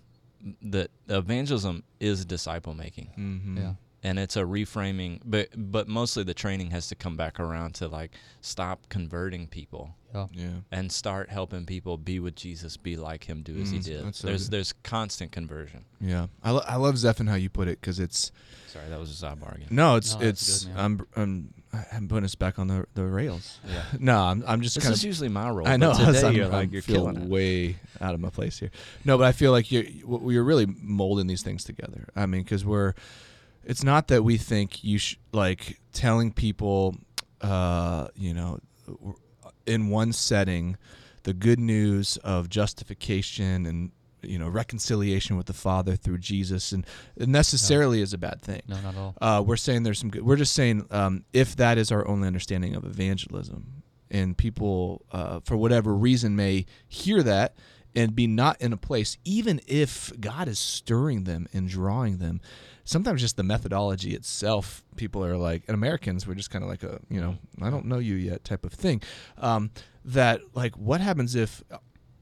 [0.63, 3.57] the evangelism is disciple making Mm-hmm.
[3.59, 3.73] Yeah.
[4.03, 7.89] And it's a reframing but but mostly the training has to come back around to
[7.89, 10.27] like stop converting people Yeah.
[10.33, 10.49] Yeah.
[10.71, 14.15] and start helping people be with Jesus, be like him, do as he Mm, did.
[14.15, 14.53] so there's good.
[14.53, 15.85] there's constant conversion.
[16.01, 16.29] Yeah.
[16.45, 18.31] I, lo- I love Zeph and how you put it because it's
[18.69, 19.69] Sorry, that was a sidebar again.
[19.71, 20.77] no, it's No, it's good.
[20.77, 21.55] I'm I'm
[21.93, 23.59] I'm putting us back on the the rails.
[23.67, 23.83] Yeah.
[23.99, 25.67] No, I'm I'm just This kind is of usually my role.
[25.67, 25.93] I know.
[25.99, 27.29] But today I'm- you're I'm like you're feel killing it.
[27.29, 28.71] way out of my place here.
[29.05, 32.07] No, but I feel like you're w- you're really molding these things together.
[32.15, 32.95] I mean, because we're
[33.69, 36.97] it's not that we think you sh- like telling people,
[37.43, 38.59] uh, you know,
[39.67, 40.77] in one setting,
[41.25, 46.87] the good news of justification and you know reconciliation with the Father through Jesus, and
[47.15, 48.63] it necessarily is a bad thing.
[48.67, 49.15] No, not at all.
[49.21, 50.23] Uh, we're saying there's some good.
[50.23, 55.41] We're just saying um, if that is our only understanding of evangelism, and people uh,
[55.45, 57.55] for whatever reason may hear that
[57.99, 62.41] and be not in a place, even if God is stirring them and drawing them.
[62.85, 66.85] Sometimes just the methodology itself, people are like, and Americans, we're just kind of like
[66.85, 69.03] a, you know, I don't know you yet type of thing.
[69.37, 69.73] Um,
[70.05, 71.65] that like, what happens if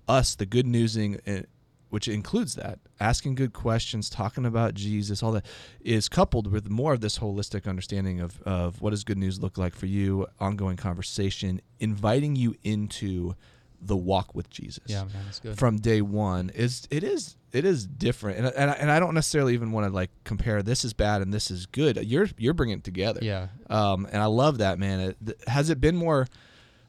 [0.08, 1.42] us, the good newsing, uh,
[1.90, 5.44] which includes that, asking good questions, talking about Jesus, all that,
[5.82, 9.58] is coupled with more of this holistic understanding of, of what does good news look
[9.58, 13.34] like for you, ongoing conversation, inviting you into
[13.80, 15.58] the walk with Jesus Yeah, man, that's good.
[15.58, 19.14] from day one is it is it is different and, and, I, and I don't
[19.14, 22.54] necessarily even want to like compare this is bad and this is good you're you're
[22.54, 23.48] bringing it together yeah.
[23.70, 25.00] um, and I love that, man.
[25.00, 26.26] It, th- has it been more?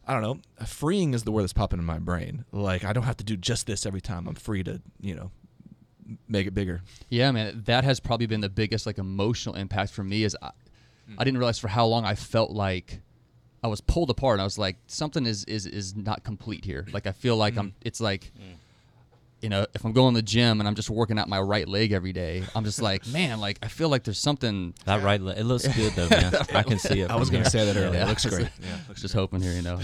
[0.05, 0.65] I don't know.
[0.65, 2.45] Freeing is the word that's popping in my brain.
[2.51, 4.27] Like I don't have to do just this every time.
[4.27, 5.31] I'm free to, you know,
[6.27, 6.81] make it bigger.
[7.09, 10.23] Yeah, man, that has probably been the biggest like emotional impact for me.
[10.23, 10.51] Is I,
[11.17, 13.01] I didn't realize for how long I felt like
[13.63, 14.35] I was pulled apart.
[14.35, 16.85] And I was like, something is is is not complete here.
[16.91, 17.71] Like I feel like I'm.
[17.71, 17.73] Mm.
[17.81, 18.55] It's like, mm.
[19.41, 21.67] you know, if I'm going to the gym and I'm just working out my right
[21.67, 24.73] leg every day, I'm just like, man, like I feel like there's something.
[24.85, 26.33] That right, leg, it looks good though, man.
[26.53, 27.09] I can see it.
[27.09, 27.65] I was going to here.
[27.65, 27.93] say that earlier.
[27.97, 28.05] Yeah.
[28.05, 28.47] It looks great.
[28.47, 29.79] I was just hoping here, you know.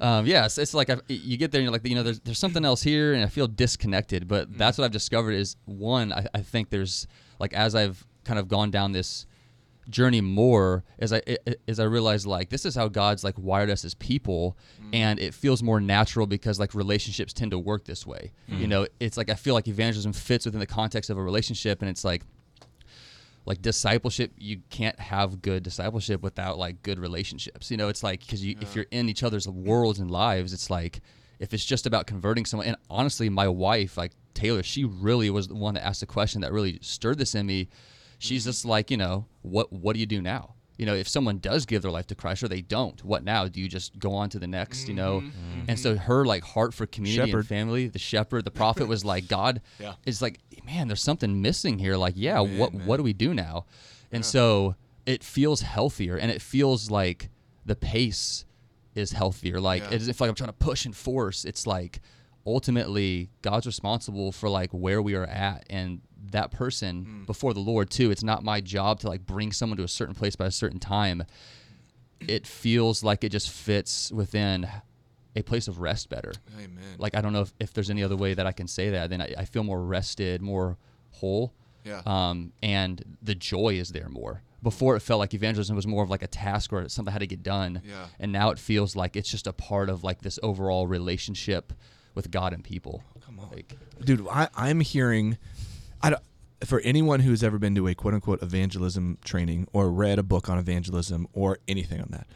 [0.00, 2.20] um, yeah, it's, it's like I, you get there and you're like, you know, there's,
[2.20, 4.26] there's something else here, and I feel disconnected.
[4.26, 4.58] But mm.
[4.58, 7.06] that's what I've discovered is one, I, I think there's
[7.38, 9.26] like as I've kind of gone down this
[9.88, 11.22] journey more as I
[11.68, 14.90] as I realize like this is how God's like wired us as people mm.
[14.92, 18.32] and it feels more natural because like relationships tend to work this way.
[18.50, 18.60] Mm.
[18.60, 21.82] You know, it's like I feel like evangelism fits within the context of a relationship
[21.82, 22.22] and it's like
[23.46, 27.70] like discipleship you can't have good discipleship without like good relationships.
[27.70, 30.70] You know it's like because you, if you're in each other's worlds and lives it's
[30.70, 31.00] like
[31.38, 35.48] if it's just about converting someone and honestly my wife like taylar she really was
[35.48, 37.68] the one that asked the question that really stirred this in me
[38.18, 38.48] she's mm-hmm.
[38.50, 40.54] just like you know what what do you do now?
[40.76, 43.46] You know if someone does give their life to christ or they don't what now?
[43.46, 45.20] Do you just go on to the next you know?
[45.20, 45.28] Mm-hmm.
[45.28, 45.70] Mm-hmm.
[45.70, 47.38] And so her like heart for community Shepherd.
[47.40, 49.94] and family the shepherd the prophet was like god Yeah.
[50.04, 51.96] is like man there's something missing here.
[51.96, 52.86] Like yeah Man, what man.
[52.86, 53.66] what do we do now?
[54.10, 54.74] And so
[55.06, 57.28] it feels healthier and it feels like
[57.66, 58.44] the pace
[58.96, 59.60] is healthier.
[59.60, 59.90] Like Yeah.
[59.90, 62.00] it doesn't feel like i'm trying to push and force it's like
[62.46, 67.24] ultimately god's responsible for like where we are at and that person Hmm.
[67.24, 70.14] before the lord too it's not my job to like bring someone to a certain
[70.14, 71.24] place by a certain time
[72.26, 74.66] it feels like it just fits within
[75.36, 76.78] a place of rest better Amen.
[76.98, 79.10] like I don't know if, if there's any other way that I can say that.
[79.10, 80.78] Then I, I feel more rested, more
[81.10, 81.52] whole,
[81.84, 82.02] yeah.
[82.06, 84.42] um, and the joy is there more.
[84.62, 87.20] Before it felt like evangelism was more of like a task or something that had
[87.20, 88.06] to get done, Yeah.
[88.20, 91.72] and now it feels like it's just a part of like this overall relationship
[92.14, 93.02] with God and people.
[93.26, 93.50] Come on.
[93.50, 95.36] Like, dude I, i'm hearing
[96.04, 96.22] i don't
[96.64, 100.48] for anyone who's ever been to a quote unquote evangelism training or read a book
[100.48, 102.26] on evangelism or anything on that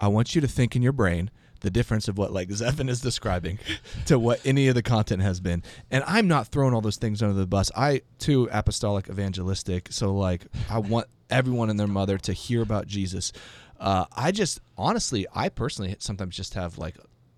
[0.00, 3.00] i want you to think in your brain the difference of what like Zephan is
[3.00, 3.58] describing
[4.06, 5.62] to what any of the content has been.
[5.90, 7.70] And i'm not throwing all those things under the bus.
[7.76, 9.88] I too apostolic evangelistic.
[9.90, 13.32] So like i want everyone and their mother to hear about jesus.
[13.78, 16.96] Uh, i just honestly i personally sometimes just have like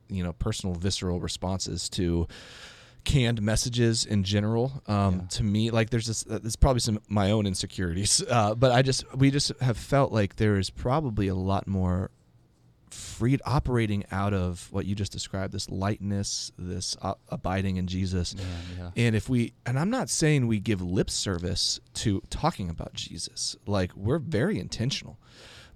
[0.09, 2.27] you know personal visceral responses to
[3.05, 5.21] canned messages in general um, Yeah.
[5.29, 8.83] to me like there's this uh, there's probably some my own insecurities uh, but i
[8.83, 12.11] just we just have felt like there is probably a lot more
[12.91, 18.35] freed operating out of what you just described this lightness this uh, abiding in jesus
[18.35, 18.47] Man,
[18.79, 18.91] yeah.
[19.07, 23.55] and if we, and I'm not saying we give lip service to talking about Jesus,
[23.67, 25.19] like we're very intentional,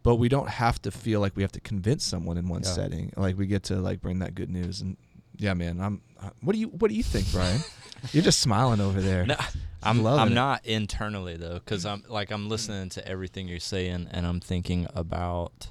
[0.03, 2.71] but we don't have to feel like we have to convince someone in one Yeah.
[2.71, 3.13] setting.
[3.17, 4.81] Like we get to like bring that good news.
[4.81, 4.97] And
[5.37, 6.01] yeah, man, I'm.
[6.21, 7.61] uh, What do you What do you think, Brian?
[8.13, 9.25] You're just smiling over there.
[9.27, 9.37] No,
[9.83, 10.35] I'm loving I'm it.
[10.35, 14.87] not internally though, because I'm like I'm listening to everything you're saying, and I'm thinking
[14.95, 15.69] about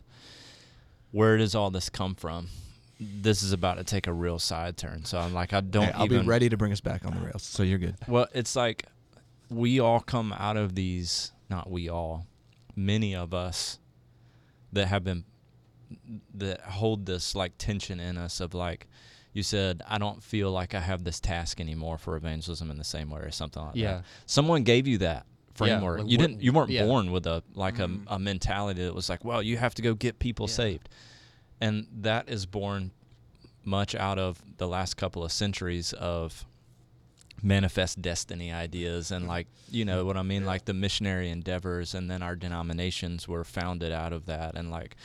[1.12, 2.48] where does all this come from.
[3.00, 5.86] This is about to take a real side turn, so I'm like I don't.
[5.86, 7.44] Hey, I'll even, be ready to bring us back on the rails.
[7.44, 7.96] So you're good.
[8.08, 8.86] Well, it's like
[9.50, 11.32] we all come out of these.
[11.50, 12.26] Not we all,
[12.76, 13.78] many of us
[14.72, 15.26] that have been
[16.34, 18.88] that hold this like tension in us of like
[19.34, 22.84] you said I don't feel like I have this task anymore for evangelism in the
[22.84, 23.96] same way or something like Yeah.
[23.96, 24.06] that.
[24.26, 26.00] Someone gave you that framework.
[26.02, 26.86] like you didn't you weren't yeah.
[26.86, 28.12] born with a like a, mm-hmm.
[28.14, 30.54] a mentality that was like, well, you have to go get people Yeah.
[30.54, 30.90] saved.
[31.60, 32.92] And that is born
[33.64, 36.46] much out of the last couple of centuries of
[37.42, 42.10] manifest destiny ideas and like you know what I mean like the missionary endeavors and
[42.10, 44.96] then our denominations were founded out of that and like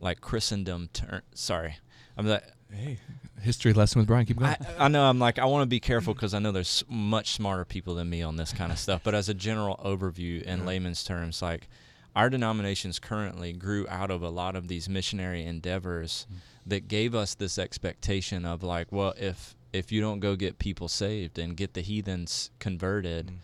[0.00, 1.76] like Christendom turn sorry
[2.16, 2.98] I'm like Hey,
[3.40, 4.24] history lesson with Brian.
[4.24, 4.56] Keep going.
[4.78, 7.32] I, I know I'm like I want to be careful because I know there's much
[7.32, 9.02] smarter people than me on this kind of stuff.
[9.04, 11.68] But as a general overview in layman's terms, like
[12.16, 16.36] our denominations currently grew out of a lot of these missionary endeavors mm.
[16.66, 20.88] that gave us this expectation of like, well, if if you don't go get people
[20.88, 23.34] saved and get the heathens converted, mm.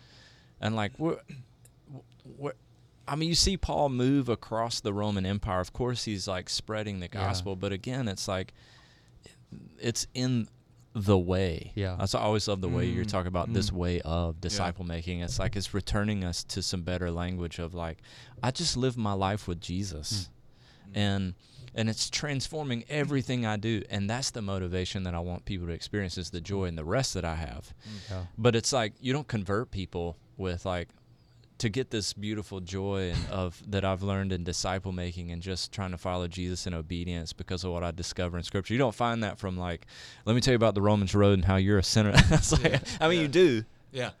[0.59, 1.19] and like we're,
[2.37, 2.53] we're
[3.07, 5.59] I mean, you see Paul move across the Roman Empire.
[5.59, 7.25] Of course, he's like spreading the Yeah.
[7.25, 8.53] gospel, but again, it's like
[9.79, 10.47] it's in
[10.93, 11.71] the way.
[11.75, 11.95] Yeah.
[11.99, 13.73] That's I always love the way you're Mm, talking about this mm.
[13.75, 14.95] way of disciple Yeah.
[14.95, 15.19] making.
[15.21, 17.99] It's like it's returning us to some better language of like,
[18.41, 20.29] I just live my life with Jesus,
[20.87, 20.91] mm.
[20.93, 20.97] Mm.
[20.97, 21.33] and
[21.75, 25.73] and it's transforming everything I do, and that's the motivation that I want people to
[25.73, 27.73] experience is the joy and the rest that I have.
[28.09, 28.25] Yeah.
[28.37, 30.89] But it's like you don't convert people with like
[31.59, 35.91] to get this beautiful joy of that I've learned in disciple making and just trying
[35.91, 38.73] to follow Jesus in obedience because of what I discover in Scripture.
[38.73, 39.85] You don't find that from like,
[40.25, 42.11] let me tell you about the Romans road and how you're a sinner.
[42.15, 44.11] it's like, I mean, you do, yeah.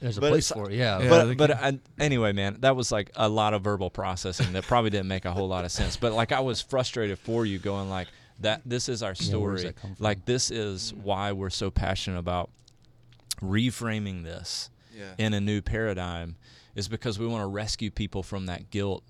[0.00, 0.76] There's a But place for it.
[0.76, 1.00] Yeah.
[1.00, 4.52] Yeah, but they but I, anyway, man, that was like a lot of verbal processing
[4.52, 5.96] that probably didn't make a whole lot of sense.
[5.96, 8.08] But like I was frustrated for you, going like
[8.40, 8.60] that.
[8.66, 9.72] This is our Yeah, where does story.
[9.72, 10.04] that come from?
[10.04, 12.50] like this is why we're so passionate about
[13.40, 15.14] reframing this Yeah.
[15.18, 16.36] in a new paradigm,
[16.74, 19.04] is because we want to rescue people from that guilt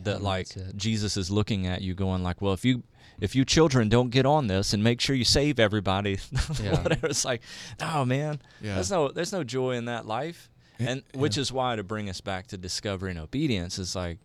[0.00, 0.48] that like.
[0.76, 2.82] Jesus is looking at you, going like, well, if you
[3.20, 6.18] if you children don't get on this and make sure you save everybody,
[6.62, 6.82] Yeah.
[6.82, 7.06] whatever.
[7.08, 7.42] It's like,
[7.80, 8.74] no, man, Yeah.
[8.76, 12.20] there's no there's no joy in that life, and which is why to bring us
[12.20, 14.18] back to discovery and obedience is like,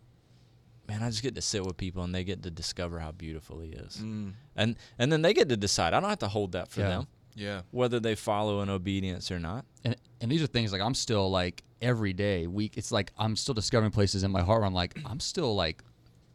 [0.87, 3.59] man, I just get to sit with people and they get to discover how beautiful
[3.59, 5.93] He is, Mm, and and then they get to decide.
[5.93, 6.89] I don't have to hold that for Yeah.
[6.89, 7.61] them yeah.
[7.71, 9.65] whether they follow in obedience or not.
[9.83, 12.77] and and these are things like I'm still like every day week.
[12.77, 15.83] It's like I'm still discovering places in my heart where I'm like I'm still like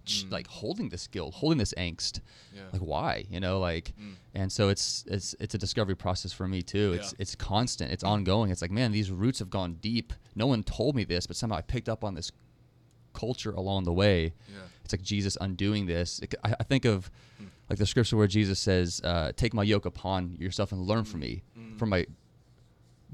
[0.05, 0.33] ch- mm.
[0.33, 2.21] like holding this guilt, holding this angst.
[2.55, 2.63] Yeah.
[2.73, 3.25] Like why?
[3.31, 4.15] You know, like Mm.
[4.35, 6.93] and so it's it's it's a discovery process for me too.
[6.95, 7.23] It's Yeah.
[7.23, 7.93] it's constant.
[7.93, 8.09] It's mm.
[8.09, 8.51] ongoing.
[8.51, 10.13] It's like man, these roots have gone deep.
[10.35, 12.31] No one told me this, but somehow I picked up on this
[13.13, 14.33] culture along the way.
[14.49, 14.59] Yeah.
[14.85, 16.19] It's like Jesus undoing this.
[16.21, 17.49] It, I, I think of mm.
[17.69, 21.21] like the scripture where Jesus says, uh, "Take my yoke upon yourself and learn from
[21.21, 21.43] me.
[21.79, 22.07] For my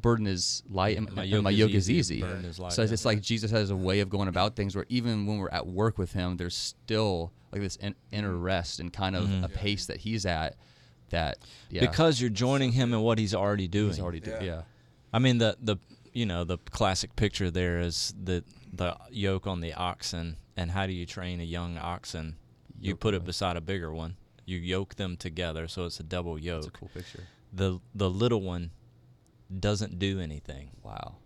[0.01, 2.73] burden is light and My and yoke my is yoke is easy, easy." is light,
[2.73, 2.95] so it's yeah.
[2.95, 5.67] it's like Jesus has a way of going about things where even when we're at
[5.67, 9.45] work with Him, there's still like this in, inner rest and kind of Mhm.
[9.45, 10.57] a pace that He's at.
[11.11, 11.39] That
[11.71, 13.89] yeah, Because you're joining him in what he's already doing.
[13.93, 14.43] He's already did.
[14.43, 14.47] Yeah.
[14.47, 14.63] Yeah.
[15.13, 15.77] I mean the the
[16.13, 20.87] you know the classic picture there is the the yoke on the oxen and how
[20.87, 22.37] do you train a young oxen?
[22.79, 24.17] You Yoke put it beside a bigger one.
[24.45, 26.65] You yoke them together so it's a double yoke.
[26.65, 27.25] That's a cool picture.
[27.55, 28.71] The the little one
[29.57, 30.71] doesn't do anything.
[30.83, 31.17] Wow.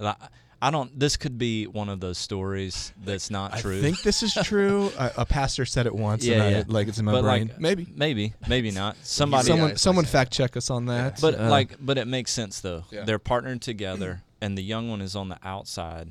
[0.00, 0.14] I,
[0.60, 0.98] I don't.
[0.98, 3.78] This could be one of those stories that's not true.
[3.78, 4.90] I think this is true.
[4.98, 6.58] a, a pastor said it once, Yeah, and yeah.
[6.60, 7.48] I, like it's in my but brain.
[7.48, 8.96] like Maybe maybe, maybe not.
[9.02, 11.20] Somebody, someone, Yeah, someone fact check us on that.
[11.20, 12.84] but Uh, like, but it makes sense though.
[12.90, 13.04] Yeah.
[13.04, 16.10] They're partnered together, and the young one is on the outside,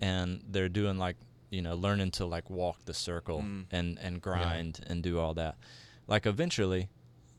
[0.00, 1.16] and they're doing like
[1.50, 3.64] you know learning to like walk the circle Mm.
[3.70, 5.56] and and grind and do all that.
[6.08, 6.88] Like eventually,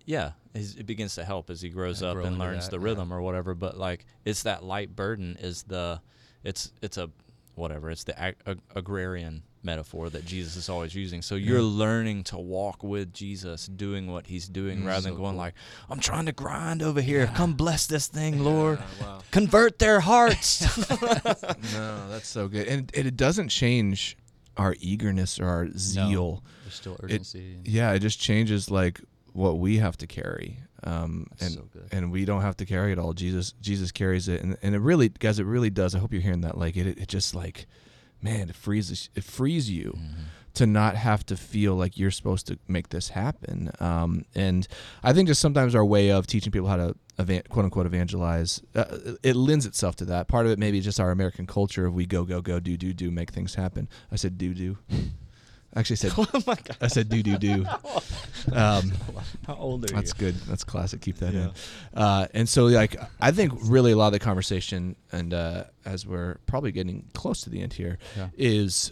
[0.09, 2.85] yeah, it begins to help as he grows Yeah, up and learns that, the yeah.
[2.85, 3.53] rhythm or whatever.
[3.53, 6.01] But like, it's that light burden is the,
[6.43, 7.11] it's it's a
[7.53, 7.91] whatever.
[7.91, 11.21] It's the ag- ag- agrarian metaphor that Jesus is always using.
[11.21, 15.17] So you're learning to walk with Jesus, doing what he's doing, Mm, rather so than
[15.17, 15.37] going cool.
[15.45, 15.53] like,
[15.89, 17.27] "I'm trying to grind over here.
[17.35, 18.79] Come bless this thing, Lord.
[19.01, 19.19] wow.
[19.31, 20.61] Convert their hearts."
[21.73, 24.17] no, that's so good, and, and it doesn't change
[24.57, 26.43] our eagerness or our zeal.
[26.63, 27.55] There's still urgency.
[27.55, 29.01] and- Yeah, it just changes like
[29.33, 32.99] what we have to carry, um, and so and we don't have to carry it
[32.99, 33.13] all.
[33.13, 35.95] Jesus, Jesus carries it, and and it really, guys, it really does.
[35.95, 36.57] I hope you're hearing that.
[36.57, 37.67] Like it, it just like,
[38.21, 39.97] man, it frees it frees you
[40.55, 43.71] to not have to feel like you're supposed to make this happen.
[43.79, 44.67] Um, and
[45.03, 48.61] I think just sometimes our way of teaching people how to evan- quote unquote evangelize,
[48.75, 48.85] uh,
[49.23, 50.27] it lends itself to that.
[50.27, 52.93] Part of it maybe just our American culture of we go go go do do
[52.93, 53.87] do make things happen.
[54.11, 54.77] I said do do.
[55.75, 56.77] Actually said oh my God.
[56.81, 57.65] I said do do do.
[58.53, 58.93] Um,
[59.45, 59.95] How old are that's you?
[59.97, 60.35] That's good.
[60.47, 61.01] That's classic.
[61.01, 61.39] Keep that Yeah.
[61.43, 61.51] in.
[61.93, 66.07] Uh, and so, like, I think really a lot of the conversation, and uh, as
[66.07, 68.29] we're probably getting close to the end here, Yeah.
[68.37, 68.91] is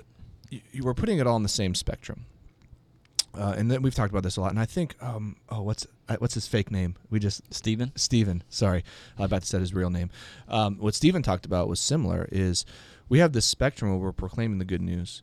[0.49, 2.25] you were putting it all on the same spectrum.
[3.33, 4.51] Uh, and then we've talked about this a lot.
[4.51, 6.95] And I think, um, oh, what's uh, what's his fake name?
[7.09, 7.91] We just Stephen?
[7.95, 8.43] Stephen.
[8.49, 8.83] Sorry,
[9.17, 10.09] I about to say his real name.
[10.49, 12.27] Um, what Stephen talked about was similar.
[12.31, 12.65] Is
[13.09, 15.21] we have this spectrum where we're proclaiming the good news,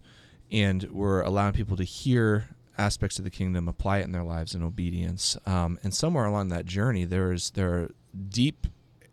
[0.51, 4.55] and we're allowing people to hear aspects of the kingdom, apply it in their lives
[4.55, 5.37] in obedience.
[5.47, 7.91] Um, and somewhere along that journey, there is there are
[8.29, 8.67] deep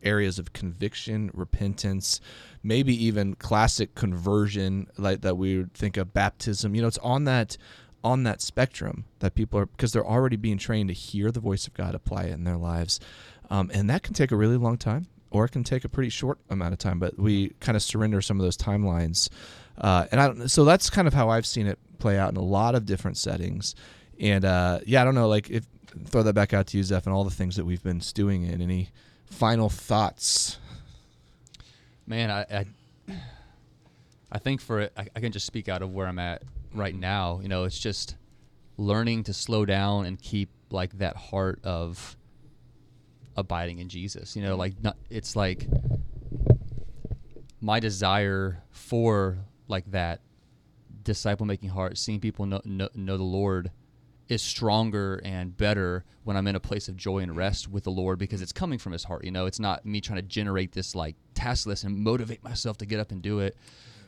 [0.04, 2.20] areas of conviction, repentance,
[2.64, 6.76] maybe even classic conversion, like that we would think of baptism.
[6.76, 7.58] You know, it's on that
[8.04, 11.68] on that spectrum that people are because they're already being trained to hear the voice
[11.68, 13.00] of God, apply it in their lives,
[13.50, 16.10] um, and that can take a really long time, or it can take a pretty
[16.10, 17.00] short amount of time.
[17.00, 19.30] But we kind of surrender some of those timelines,
[19.82, 20.46] uh, and I.
[20.48, 23.18] So that's kind of how I've seen it play out in a lot of different
[23.18, 23.76] settings,
[24.20, 25.28] and uh, yeah, I don't know.
[25.28, 25.66] Like if
[26.06, 28.44] throw that back out to you, Zeph, and all the things that we've been stewing
[28.44, 28.62] in.
[28.62, 28.90] Any
[29.26, 30.58] final thoughts?
[32.06, 32.66] Man, I, I,
[34.32, 36.96] I think for it, I, I can just speak out of where I'm at right
[36.96, 37.40] now.
[37.42, 38.16] You know, it's just
[38.78, 42.16] learning to slow down and keep like that heart of
[43.36, 44.36] abiding in Jesus.
[44.36, 45.68] You know, like not, it's like
[47.60, 49.38] my desire for
[49.72, 50.22] like that
[51.04, 53.72] disciple making heart, seeing people know, know, know the Lord
[54.28, 57.92] is stronger and better when I'm in a place of joy and rest with the
[57.92, 59.26] Lord because it's coming from his heart.
[59.26, 62.78] You know, it's not me trying to generate this like task list and motivate myself
[62.78, 63.58] to get up and do it.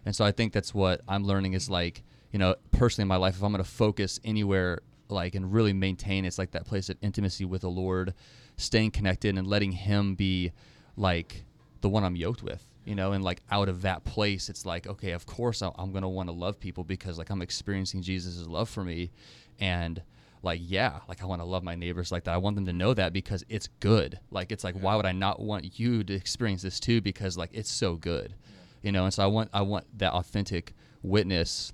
[0.06, 3.18] And so I think that's what I'm learning is like, you know, personally in my
[3.18, 6.90] life, if I'm going to focus anywhere like and really maintain it's like that place
[6.90, 8.14] of intimacy with the Lord,
[8.58, 10.52] staying connected and letting him be
[10.96, 11.44] like
[11.82, 14.88] the one I'm yoked with, you know, and like out of that place, it's like,
[14.88, 18.02] okay, of course I- I'm going to want to love people because like I'm experiencing
[18.02, 19.12] Jesus' love for me.
[19.60, 20.02] And
[20.42, 22.34] like, yeah, like I want to love my neighbors like that.
[22.34, 24.20] I want them to know that because it's good.
[24.32, 27.00] Like, it's like, why would I not want you to experience this too?
[27.00, 28.36] Because like, it's so good,
[28.82, 29.06] you know?
[29.06, 31.72] And so I want, I want that authentic witness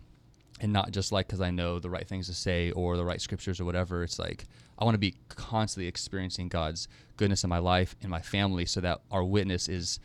[0.61, 3.21] and not just like because I know the right things to say or the right
[3.21, 4.03] scriptures or whatever.
[4.03, 4.45] It's like
[4.77, 8.81] I want to be constantly experiencing God's goodness in my life and my family, so
[8.81, 9.99] that our witness is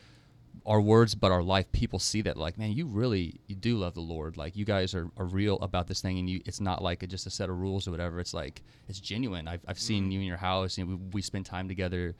[0.66, 1.70] our words, but our life.
[1.72, 4.36] People see that, like, man, you really you do love the Lord.
[4.36, 6.40] Like, you guys are, are real about this thing, and you.
[6.46, 8.20] It's not like a, just a set of rules or whatever.
[8.20, 9.46] It's like it's genuine.
[9.48, 12.14] I've I've seen you in your house, and we we spend time together.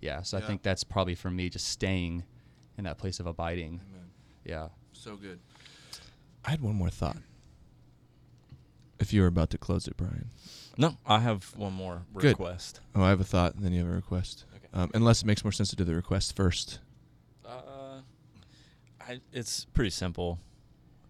[0.00, 2.22] Yeah, so I think that's probably for me, just staying
[2.76, 3.80] in that place of abiding.
[4.44, 4.68] Yeah.
[4.92, 5.40] So good.
[6.44, 7.16] I had one more thought.
[8.98, 10.30] If you were about to close it, Brian.
[10.78, 12.38] No, I have one more Good.
[12.38, 12.80] request.
[12.94, 14.44] Oh, I have a thought, and then you have a request.
[14.54, 14.68] Okay.
[14.72, 16.80] Um, unless it makes more sense to do the request first.
[19.08, 20.38] I, it's pretty simple.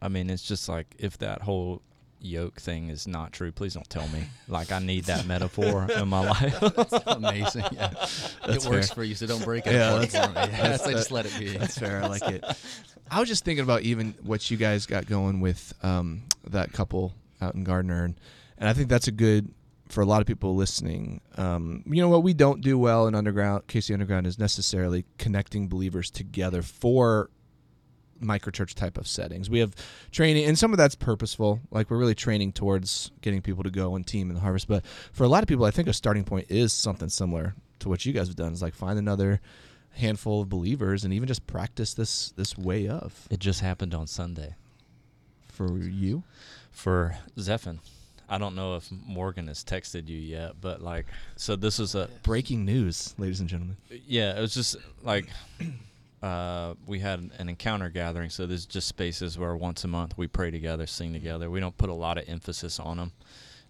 [0.02, 1.82] I mean, it's just like if that whole
[2.20, 4.24] yoke thing is not true, please don't tell me.
[4.48, 6.62] Like I need that metaphor in my life.
[7.06, 7.64] Amazing.
[7.72, 7.88] Yeah.
[8.46, 8.94] That's it works fair.
[8.94, 9.72] for you, so don't break it.
[9.72, 10.40] Yeah, apart that's- for me.
[10.56, 11.48] Yeah, that's- so just let it be.
[11.48, 12.02] That's fair.
[12.02, 12.44] I like it.
[13.11, 17.12] I was just thinking about even what you guys got going with um, that couple
[17.40, 18.14] out in Gardner, and,
[18.59, 19.48] and I think that's a good
[19.88, 21.20] for a lot of people listening.
[21.37, 25.68] Um, you know what we don't do well in underground, KC Underground, is necessarily connecting
[25.68, 27.30] believers together for
[28.22, 29.48] microchurch type of settings.
[29.50, 29.74] We have
[30.11, 31.61] training, and some of that's purposeful.
[31.70, 34.68] Like we're really training towards getting people to go and team in the harvest.
[34.68, 37.88] But for a lot of people, I think a starting point is something similar to
[37.88, 38.53] what you guys have done.
[38.53, 39.40] Is like find another
[39.93, 44.07] handful of believers and even just practice this this way of It just happened on
[44.07, 44.55] Sunday
[45.49, 46.22] for you.
[46.70, 47.78] for Zephan.
[48.28, 52.09] I don't know if Morgan has texted you yet, but like, so this is a
[52.24, 53.76] Breaking news, ladies and gentlemen.
[54.07, 54.36] yeah.
[54.36, 55.28] It was just like
[56.27, 60.27] uh, we had an encounter gathering, so there's just spaces where once a month we
[60.27, 61.49] pray together, sing together.
[61.49, 63.12] We don't put a lot of emphasis on them.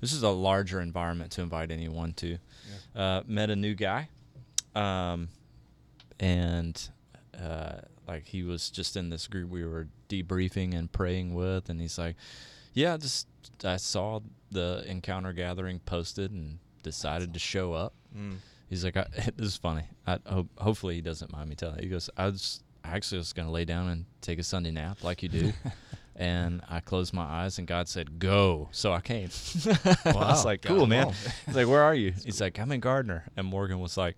[0.01, 2.39] This is a larger environment to invite anyone to.
[2.95, 4.09] Uh, met a new guy,
[4.75, 5.29] um,
[6.19, 6.89] and
[7.39, 11.79] uh, like he was just in this group we were debriefing and praying with, and
[11.79, 12.17] he's like,
[12.73, 13.27] Yeah, just
[13.65, 17.93] I saw the encounter gathering posted and decided to show up.
[18.17, 18.37] Mm.
[18.69, 19.07] He's like, I,
[19.37, 19.85] "This is funny.
[20.07, 23.51] I hope, hopefully he doesn't mind me telling." He goes, "I was actually just gonna
[23.51, 25.53] lay down and take a Sunday nap like you do."
[26.19, 29.29] And I closed my eyes, and God said, "Go." So I came.
[29.67, 29.77] Wow.
[30.07, 30.29] I Wow.
[30.31, 31.15] was like, "Cool, him man." all.
[31.45, 34.17] He's like, "Where are you?" He's like, "I'm in Gardner." And Morgan was like,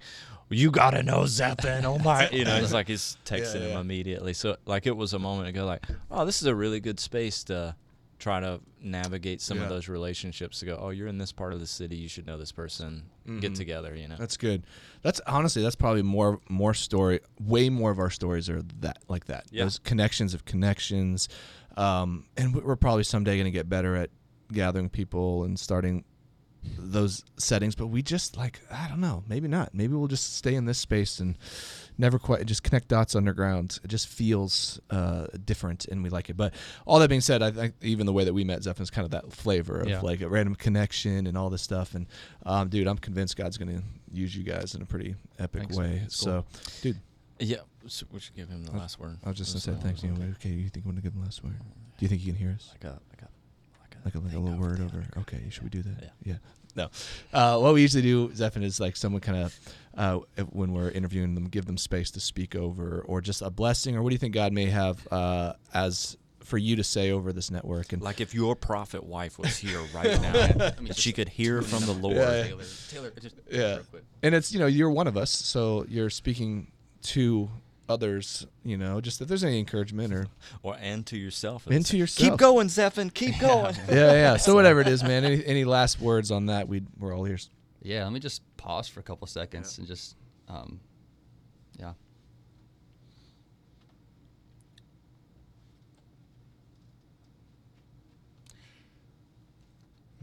[0.49, 3.73] "You gotta know Zephan, oh my!" You know, it's like he's texting yeah.
[3.73, 4.33] him immediately.
[4.33, 7.43] So like it was a moment ago, like, "Oh, this is a really good space
[7.45, 7.75] to
[8.19, 9.65] try to navigate some Yeah.
[9.65, 11.97] of those relationships." To go, "Oh, you're in this part of the city.
[11.97, 13.05] You should know this person.
[13.41, 13.57] Get Mhm.
[13.57, 14.17] together." You know.
[14.17, 14.65] That's good.
[15.03, 17.21] That's honestly that's probably more more story.
[17.41, 19.47] Way more of our stories are that like that.
[19.51, 19.65] Yeah.
[19.65, 21.29] Those connections of connections,
[21.77, 24.11] um, and we're probably someday going to get better at
[24.53, 26.05] gathering people and starting
[26.79, 27.75] those settings.
[27.75, 29.25] But we just like I don't know.
[29.29, 29.75] Maybe not.
[29.75, 31.37] Maybe we'll just stay in this space and
[31.99, 33.79] never quite just connect dots underground.
[33.85, 36.37] It just feels uh, different, and we like it.
[36.37, 36.55] But
[36.87, 39.05] all that being said, I think even the way that we met Zeph is kind
[39.05, 40.01] of that flavor of Yeah.
[40.01, 41.95] like a random connection and all this stuff.
[41.95, 42.07] And
[42.47, 43.83] um, dude, I'm convinced God's going to
[44.13, 45.77] use you guys in a pretty epic Thanks.
[45.77, 45.99] way.
[46.03, 46.45] That's So,
[46.83, 46.99] dude,
[47.41, 49.19] Yeah, so we should give him the I- last word.
[49.25, 49.79] I was just gonna say all.
[49.79, 50.03] thanks.
[50.03, 50.31] You know, Okay.
[50.33, 51.57] okay, you think I'm gonna give him the last word?
[51.59, 52.71] Do you think you can hear us?
[52.73, 53.29] Like a like a
[54.05, 55.05] Like a, like a little word over.
[55.19, 56.03] Okay, should we do that?
[56.03, 56.11] Yeah.
[56.25, 56.35] Yeah.
[56.79, 56.89] No.
[57.33, 59.61] Uh, what we usually do, Zephan, is like someone kind of
[59.97, 60.21] uh,
[60.53, 64.03] when we're interviewing them, give them space to speak over, or just a blessing, or
[64.03, 67.51] what do you think God may have uh, as for you to say over this
[67.51, 67.93] network?
[67.93, 71.61] And Like if your prophet wife was here right now, I mean, she could hear
[71.63, 72.17] from the Lord.
[72.17, 72.51] Yeah, yeah.
[72.53, 73.75] Taylar, Taylar, just Yeah.
[73.75, 74.05] real quick.
[74.23, 76.71] and it's you know you're one of us, so you're speaking
[77.03, 77.51] to
[77.89, 78.47] others.
[78.65, 80.27] You know, just if there's any encouragement or
[80.63, 81.67] Or and to yourself.
[81.67, 82.31] And to like, yourself.
[82.31, 83.13] Keep going, Zephan.
[83.13, 83.75] Keep going.
[83.89, 84.37] yeah, yeah.
[84.37, 85.25] So whatever it is, man.
[85.25, 86.69] Any any last words on that?
[86.69, 87.51] We we're all ears.
[87.83, 90.17] Yeah, let me just pause for a couple seconds and just,
[90.49, 90.81] um,
[91.79, 91.93] yeah.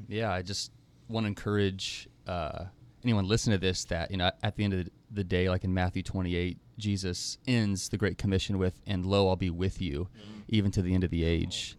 [0.08, 0.72] Yeah, I just
[1.08, 2.66] want to encourage uh,
[3.04, 5.74] anyone listening to this that you know at the end of the day, like in
[5.74, 10.10] Matthew 28, Jesus ends the Great Commission with, "And lo, I'll be with you,
[10.48, 11.78] even to the end of the age."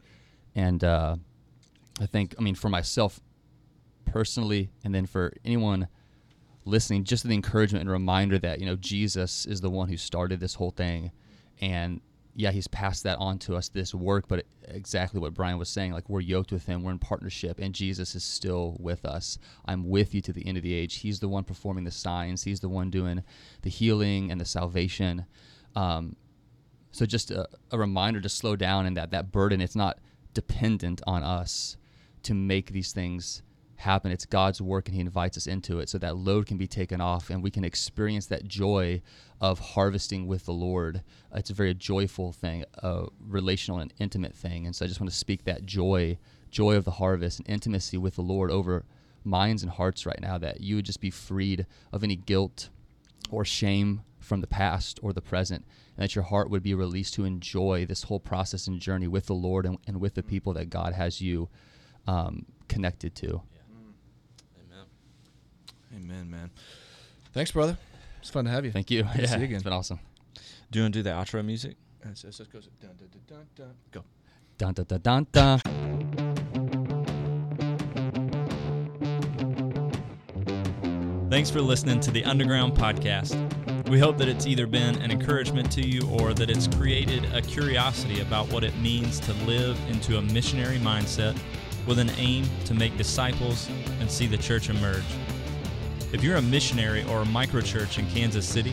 [0.55, 1.17] And uh,
[2.01, 3.21] I think, I mean, for myself
[4.05, 5.89] personally, and then for anyone
[6.65, 10.41] listening, just the encouragement and reminder that you know Jesus is the one who started
[10.41, 11.11] this whole thing,
[11.61, 12.01] and
[12.37, 14.29] yeah, he's passed that on to us this work.
[14.29, 17.75] But exactly what Brian was saying, like we're yoked with him, we're in partnership, and
[17.75, 19.39] Jesus is still with us.
[19.65, 20.97] I'm with you to the end of the age.
[20.97, 22.45] He's the one performing the signs.
[22.45, 23.25] He's the one doing
[23.63, 25.25] the healing and the salvation.
[25.75, 26.17] Um,
[26.93, 29.99] so just a, a reminder to slow down and that that burden it's not
[30.35, 31.77] dependent on us
[32.23, 33.43] to make these things
[33.77, 34.11] happen.
[34.11, 37.01] It's God's work and he invites us into it so that load can be taken
[37.01, 39.03] off and we can experience that joy
[39.41, 41.03] of harvesting with the Lord.
[41.35, 44.67] It's a very joyful thing, a relational and intimate thing.
[44.67, 46.19] And so I just want to speak that joy,
[46.51, 48.85] joy of the harvest and intimacy with the Lord over
[49.25, 52.71] minds and hearts right now that you would just be freed of any guilt
[53.31, 55.65] or shame from the past or the present,
[55.97, 59.27] and that your heart would be released to enjoy this whole process and journey with
[59.27, 61.49] the Lord and, and with the people that God has you
[62.07, 63.43] um, connected to.
[65.95, 66.31] Amen.
[66.31, 66.51] Man.
[67.33, 67.77] Thanks, brother.
[68.21, 68.73] It's fun to have you.
[68.73, 69.03] Thank you.
[69.03, 69.57] Good Yeah, see you again.
[69.57, 70.01] It's been awesome.
[70.71, 71.77] Do you want to do the outro music?
[72.05, 73.75] Uh, and so it just goes dun, dun, dun, dun, dun.
[73.93, 74.05] Go.
[74.59, 75.61] Dun dun dun dun dun.
[81.31, 83.37] Thanks for listening to the Underground Podcast.
[83.89, 87.43] We hope that it's either been an encouragement to you or that it's created a
[87.43, 91.39] curiosity about what it means to live into a missionary mindset
[91.87, 93.69] with an aim to make disciples
[94.01, 95.05] and see the church emerge.
[96.13, 98.73] If you're a missionary or a microchurch in Kansas City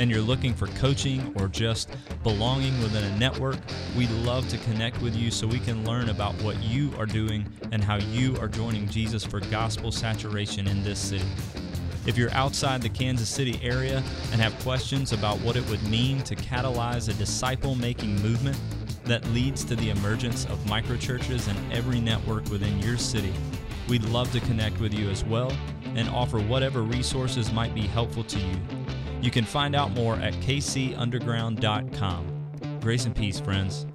[0.00, 1.90] and you're looking for coaching or just
[2.22, 3.58] belonging within a network,
[3.94, 7.46] we'd love to connect with you so we can learn about what you are doing
[7.70, 11.26] and how you are joining Jesus for gospel saturation in this city.
[12.06, 14.02] If you're outside the Kansas City area
[14.32, 18.58] and have questions about what it would mean to catalyze a disciple making movement
[19.04, 23.34] that leads to the emergence of microchurches in every network within your city,
[23.86, 25.52] we'd love to connect with you as well
[25.94, 28.56] and offer whatever resources might be helpful to you.
[29.20, 32.80] You can find out more at kcunderground.com.
[32.80, 33.86] Grace and peace, friends.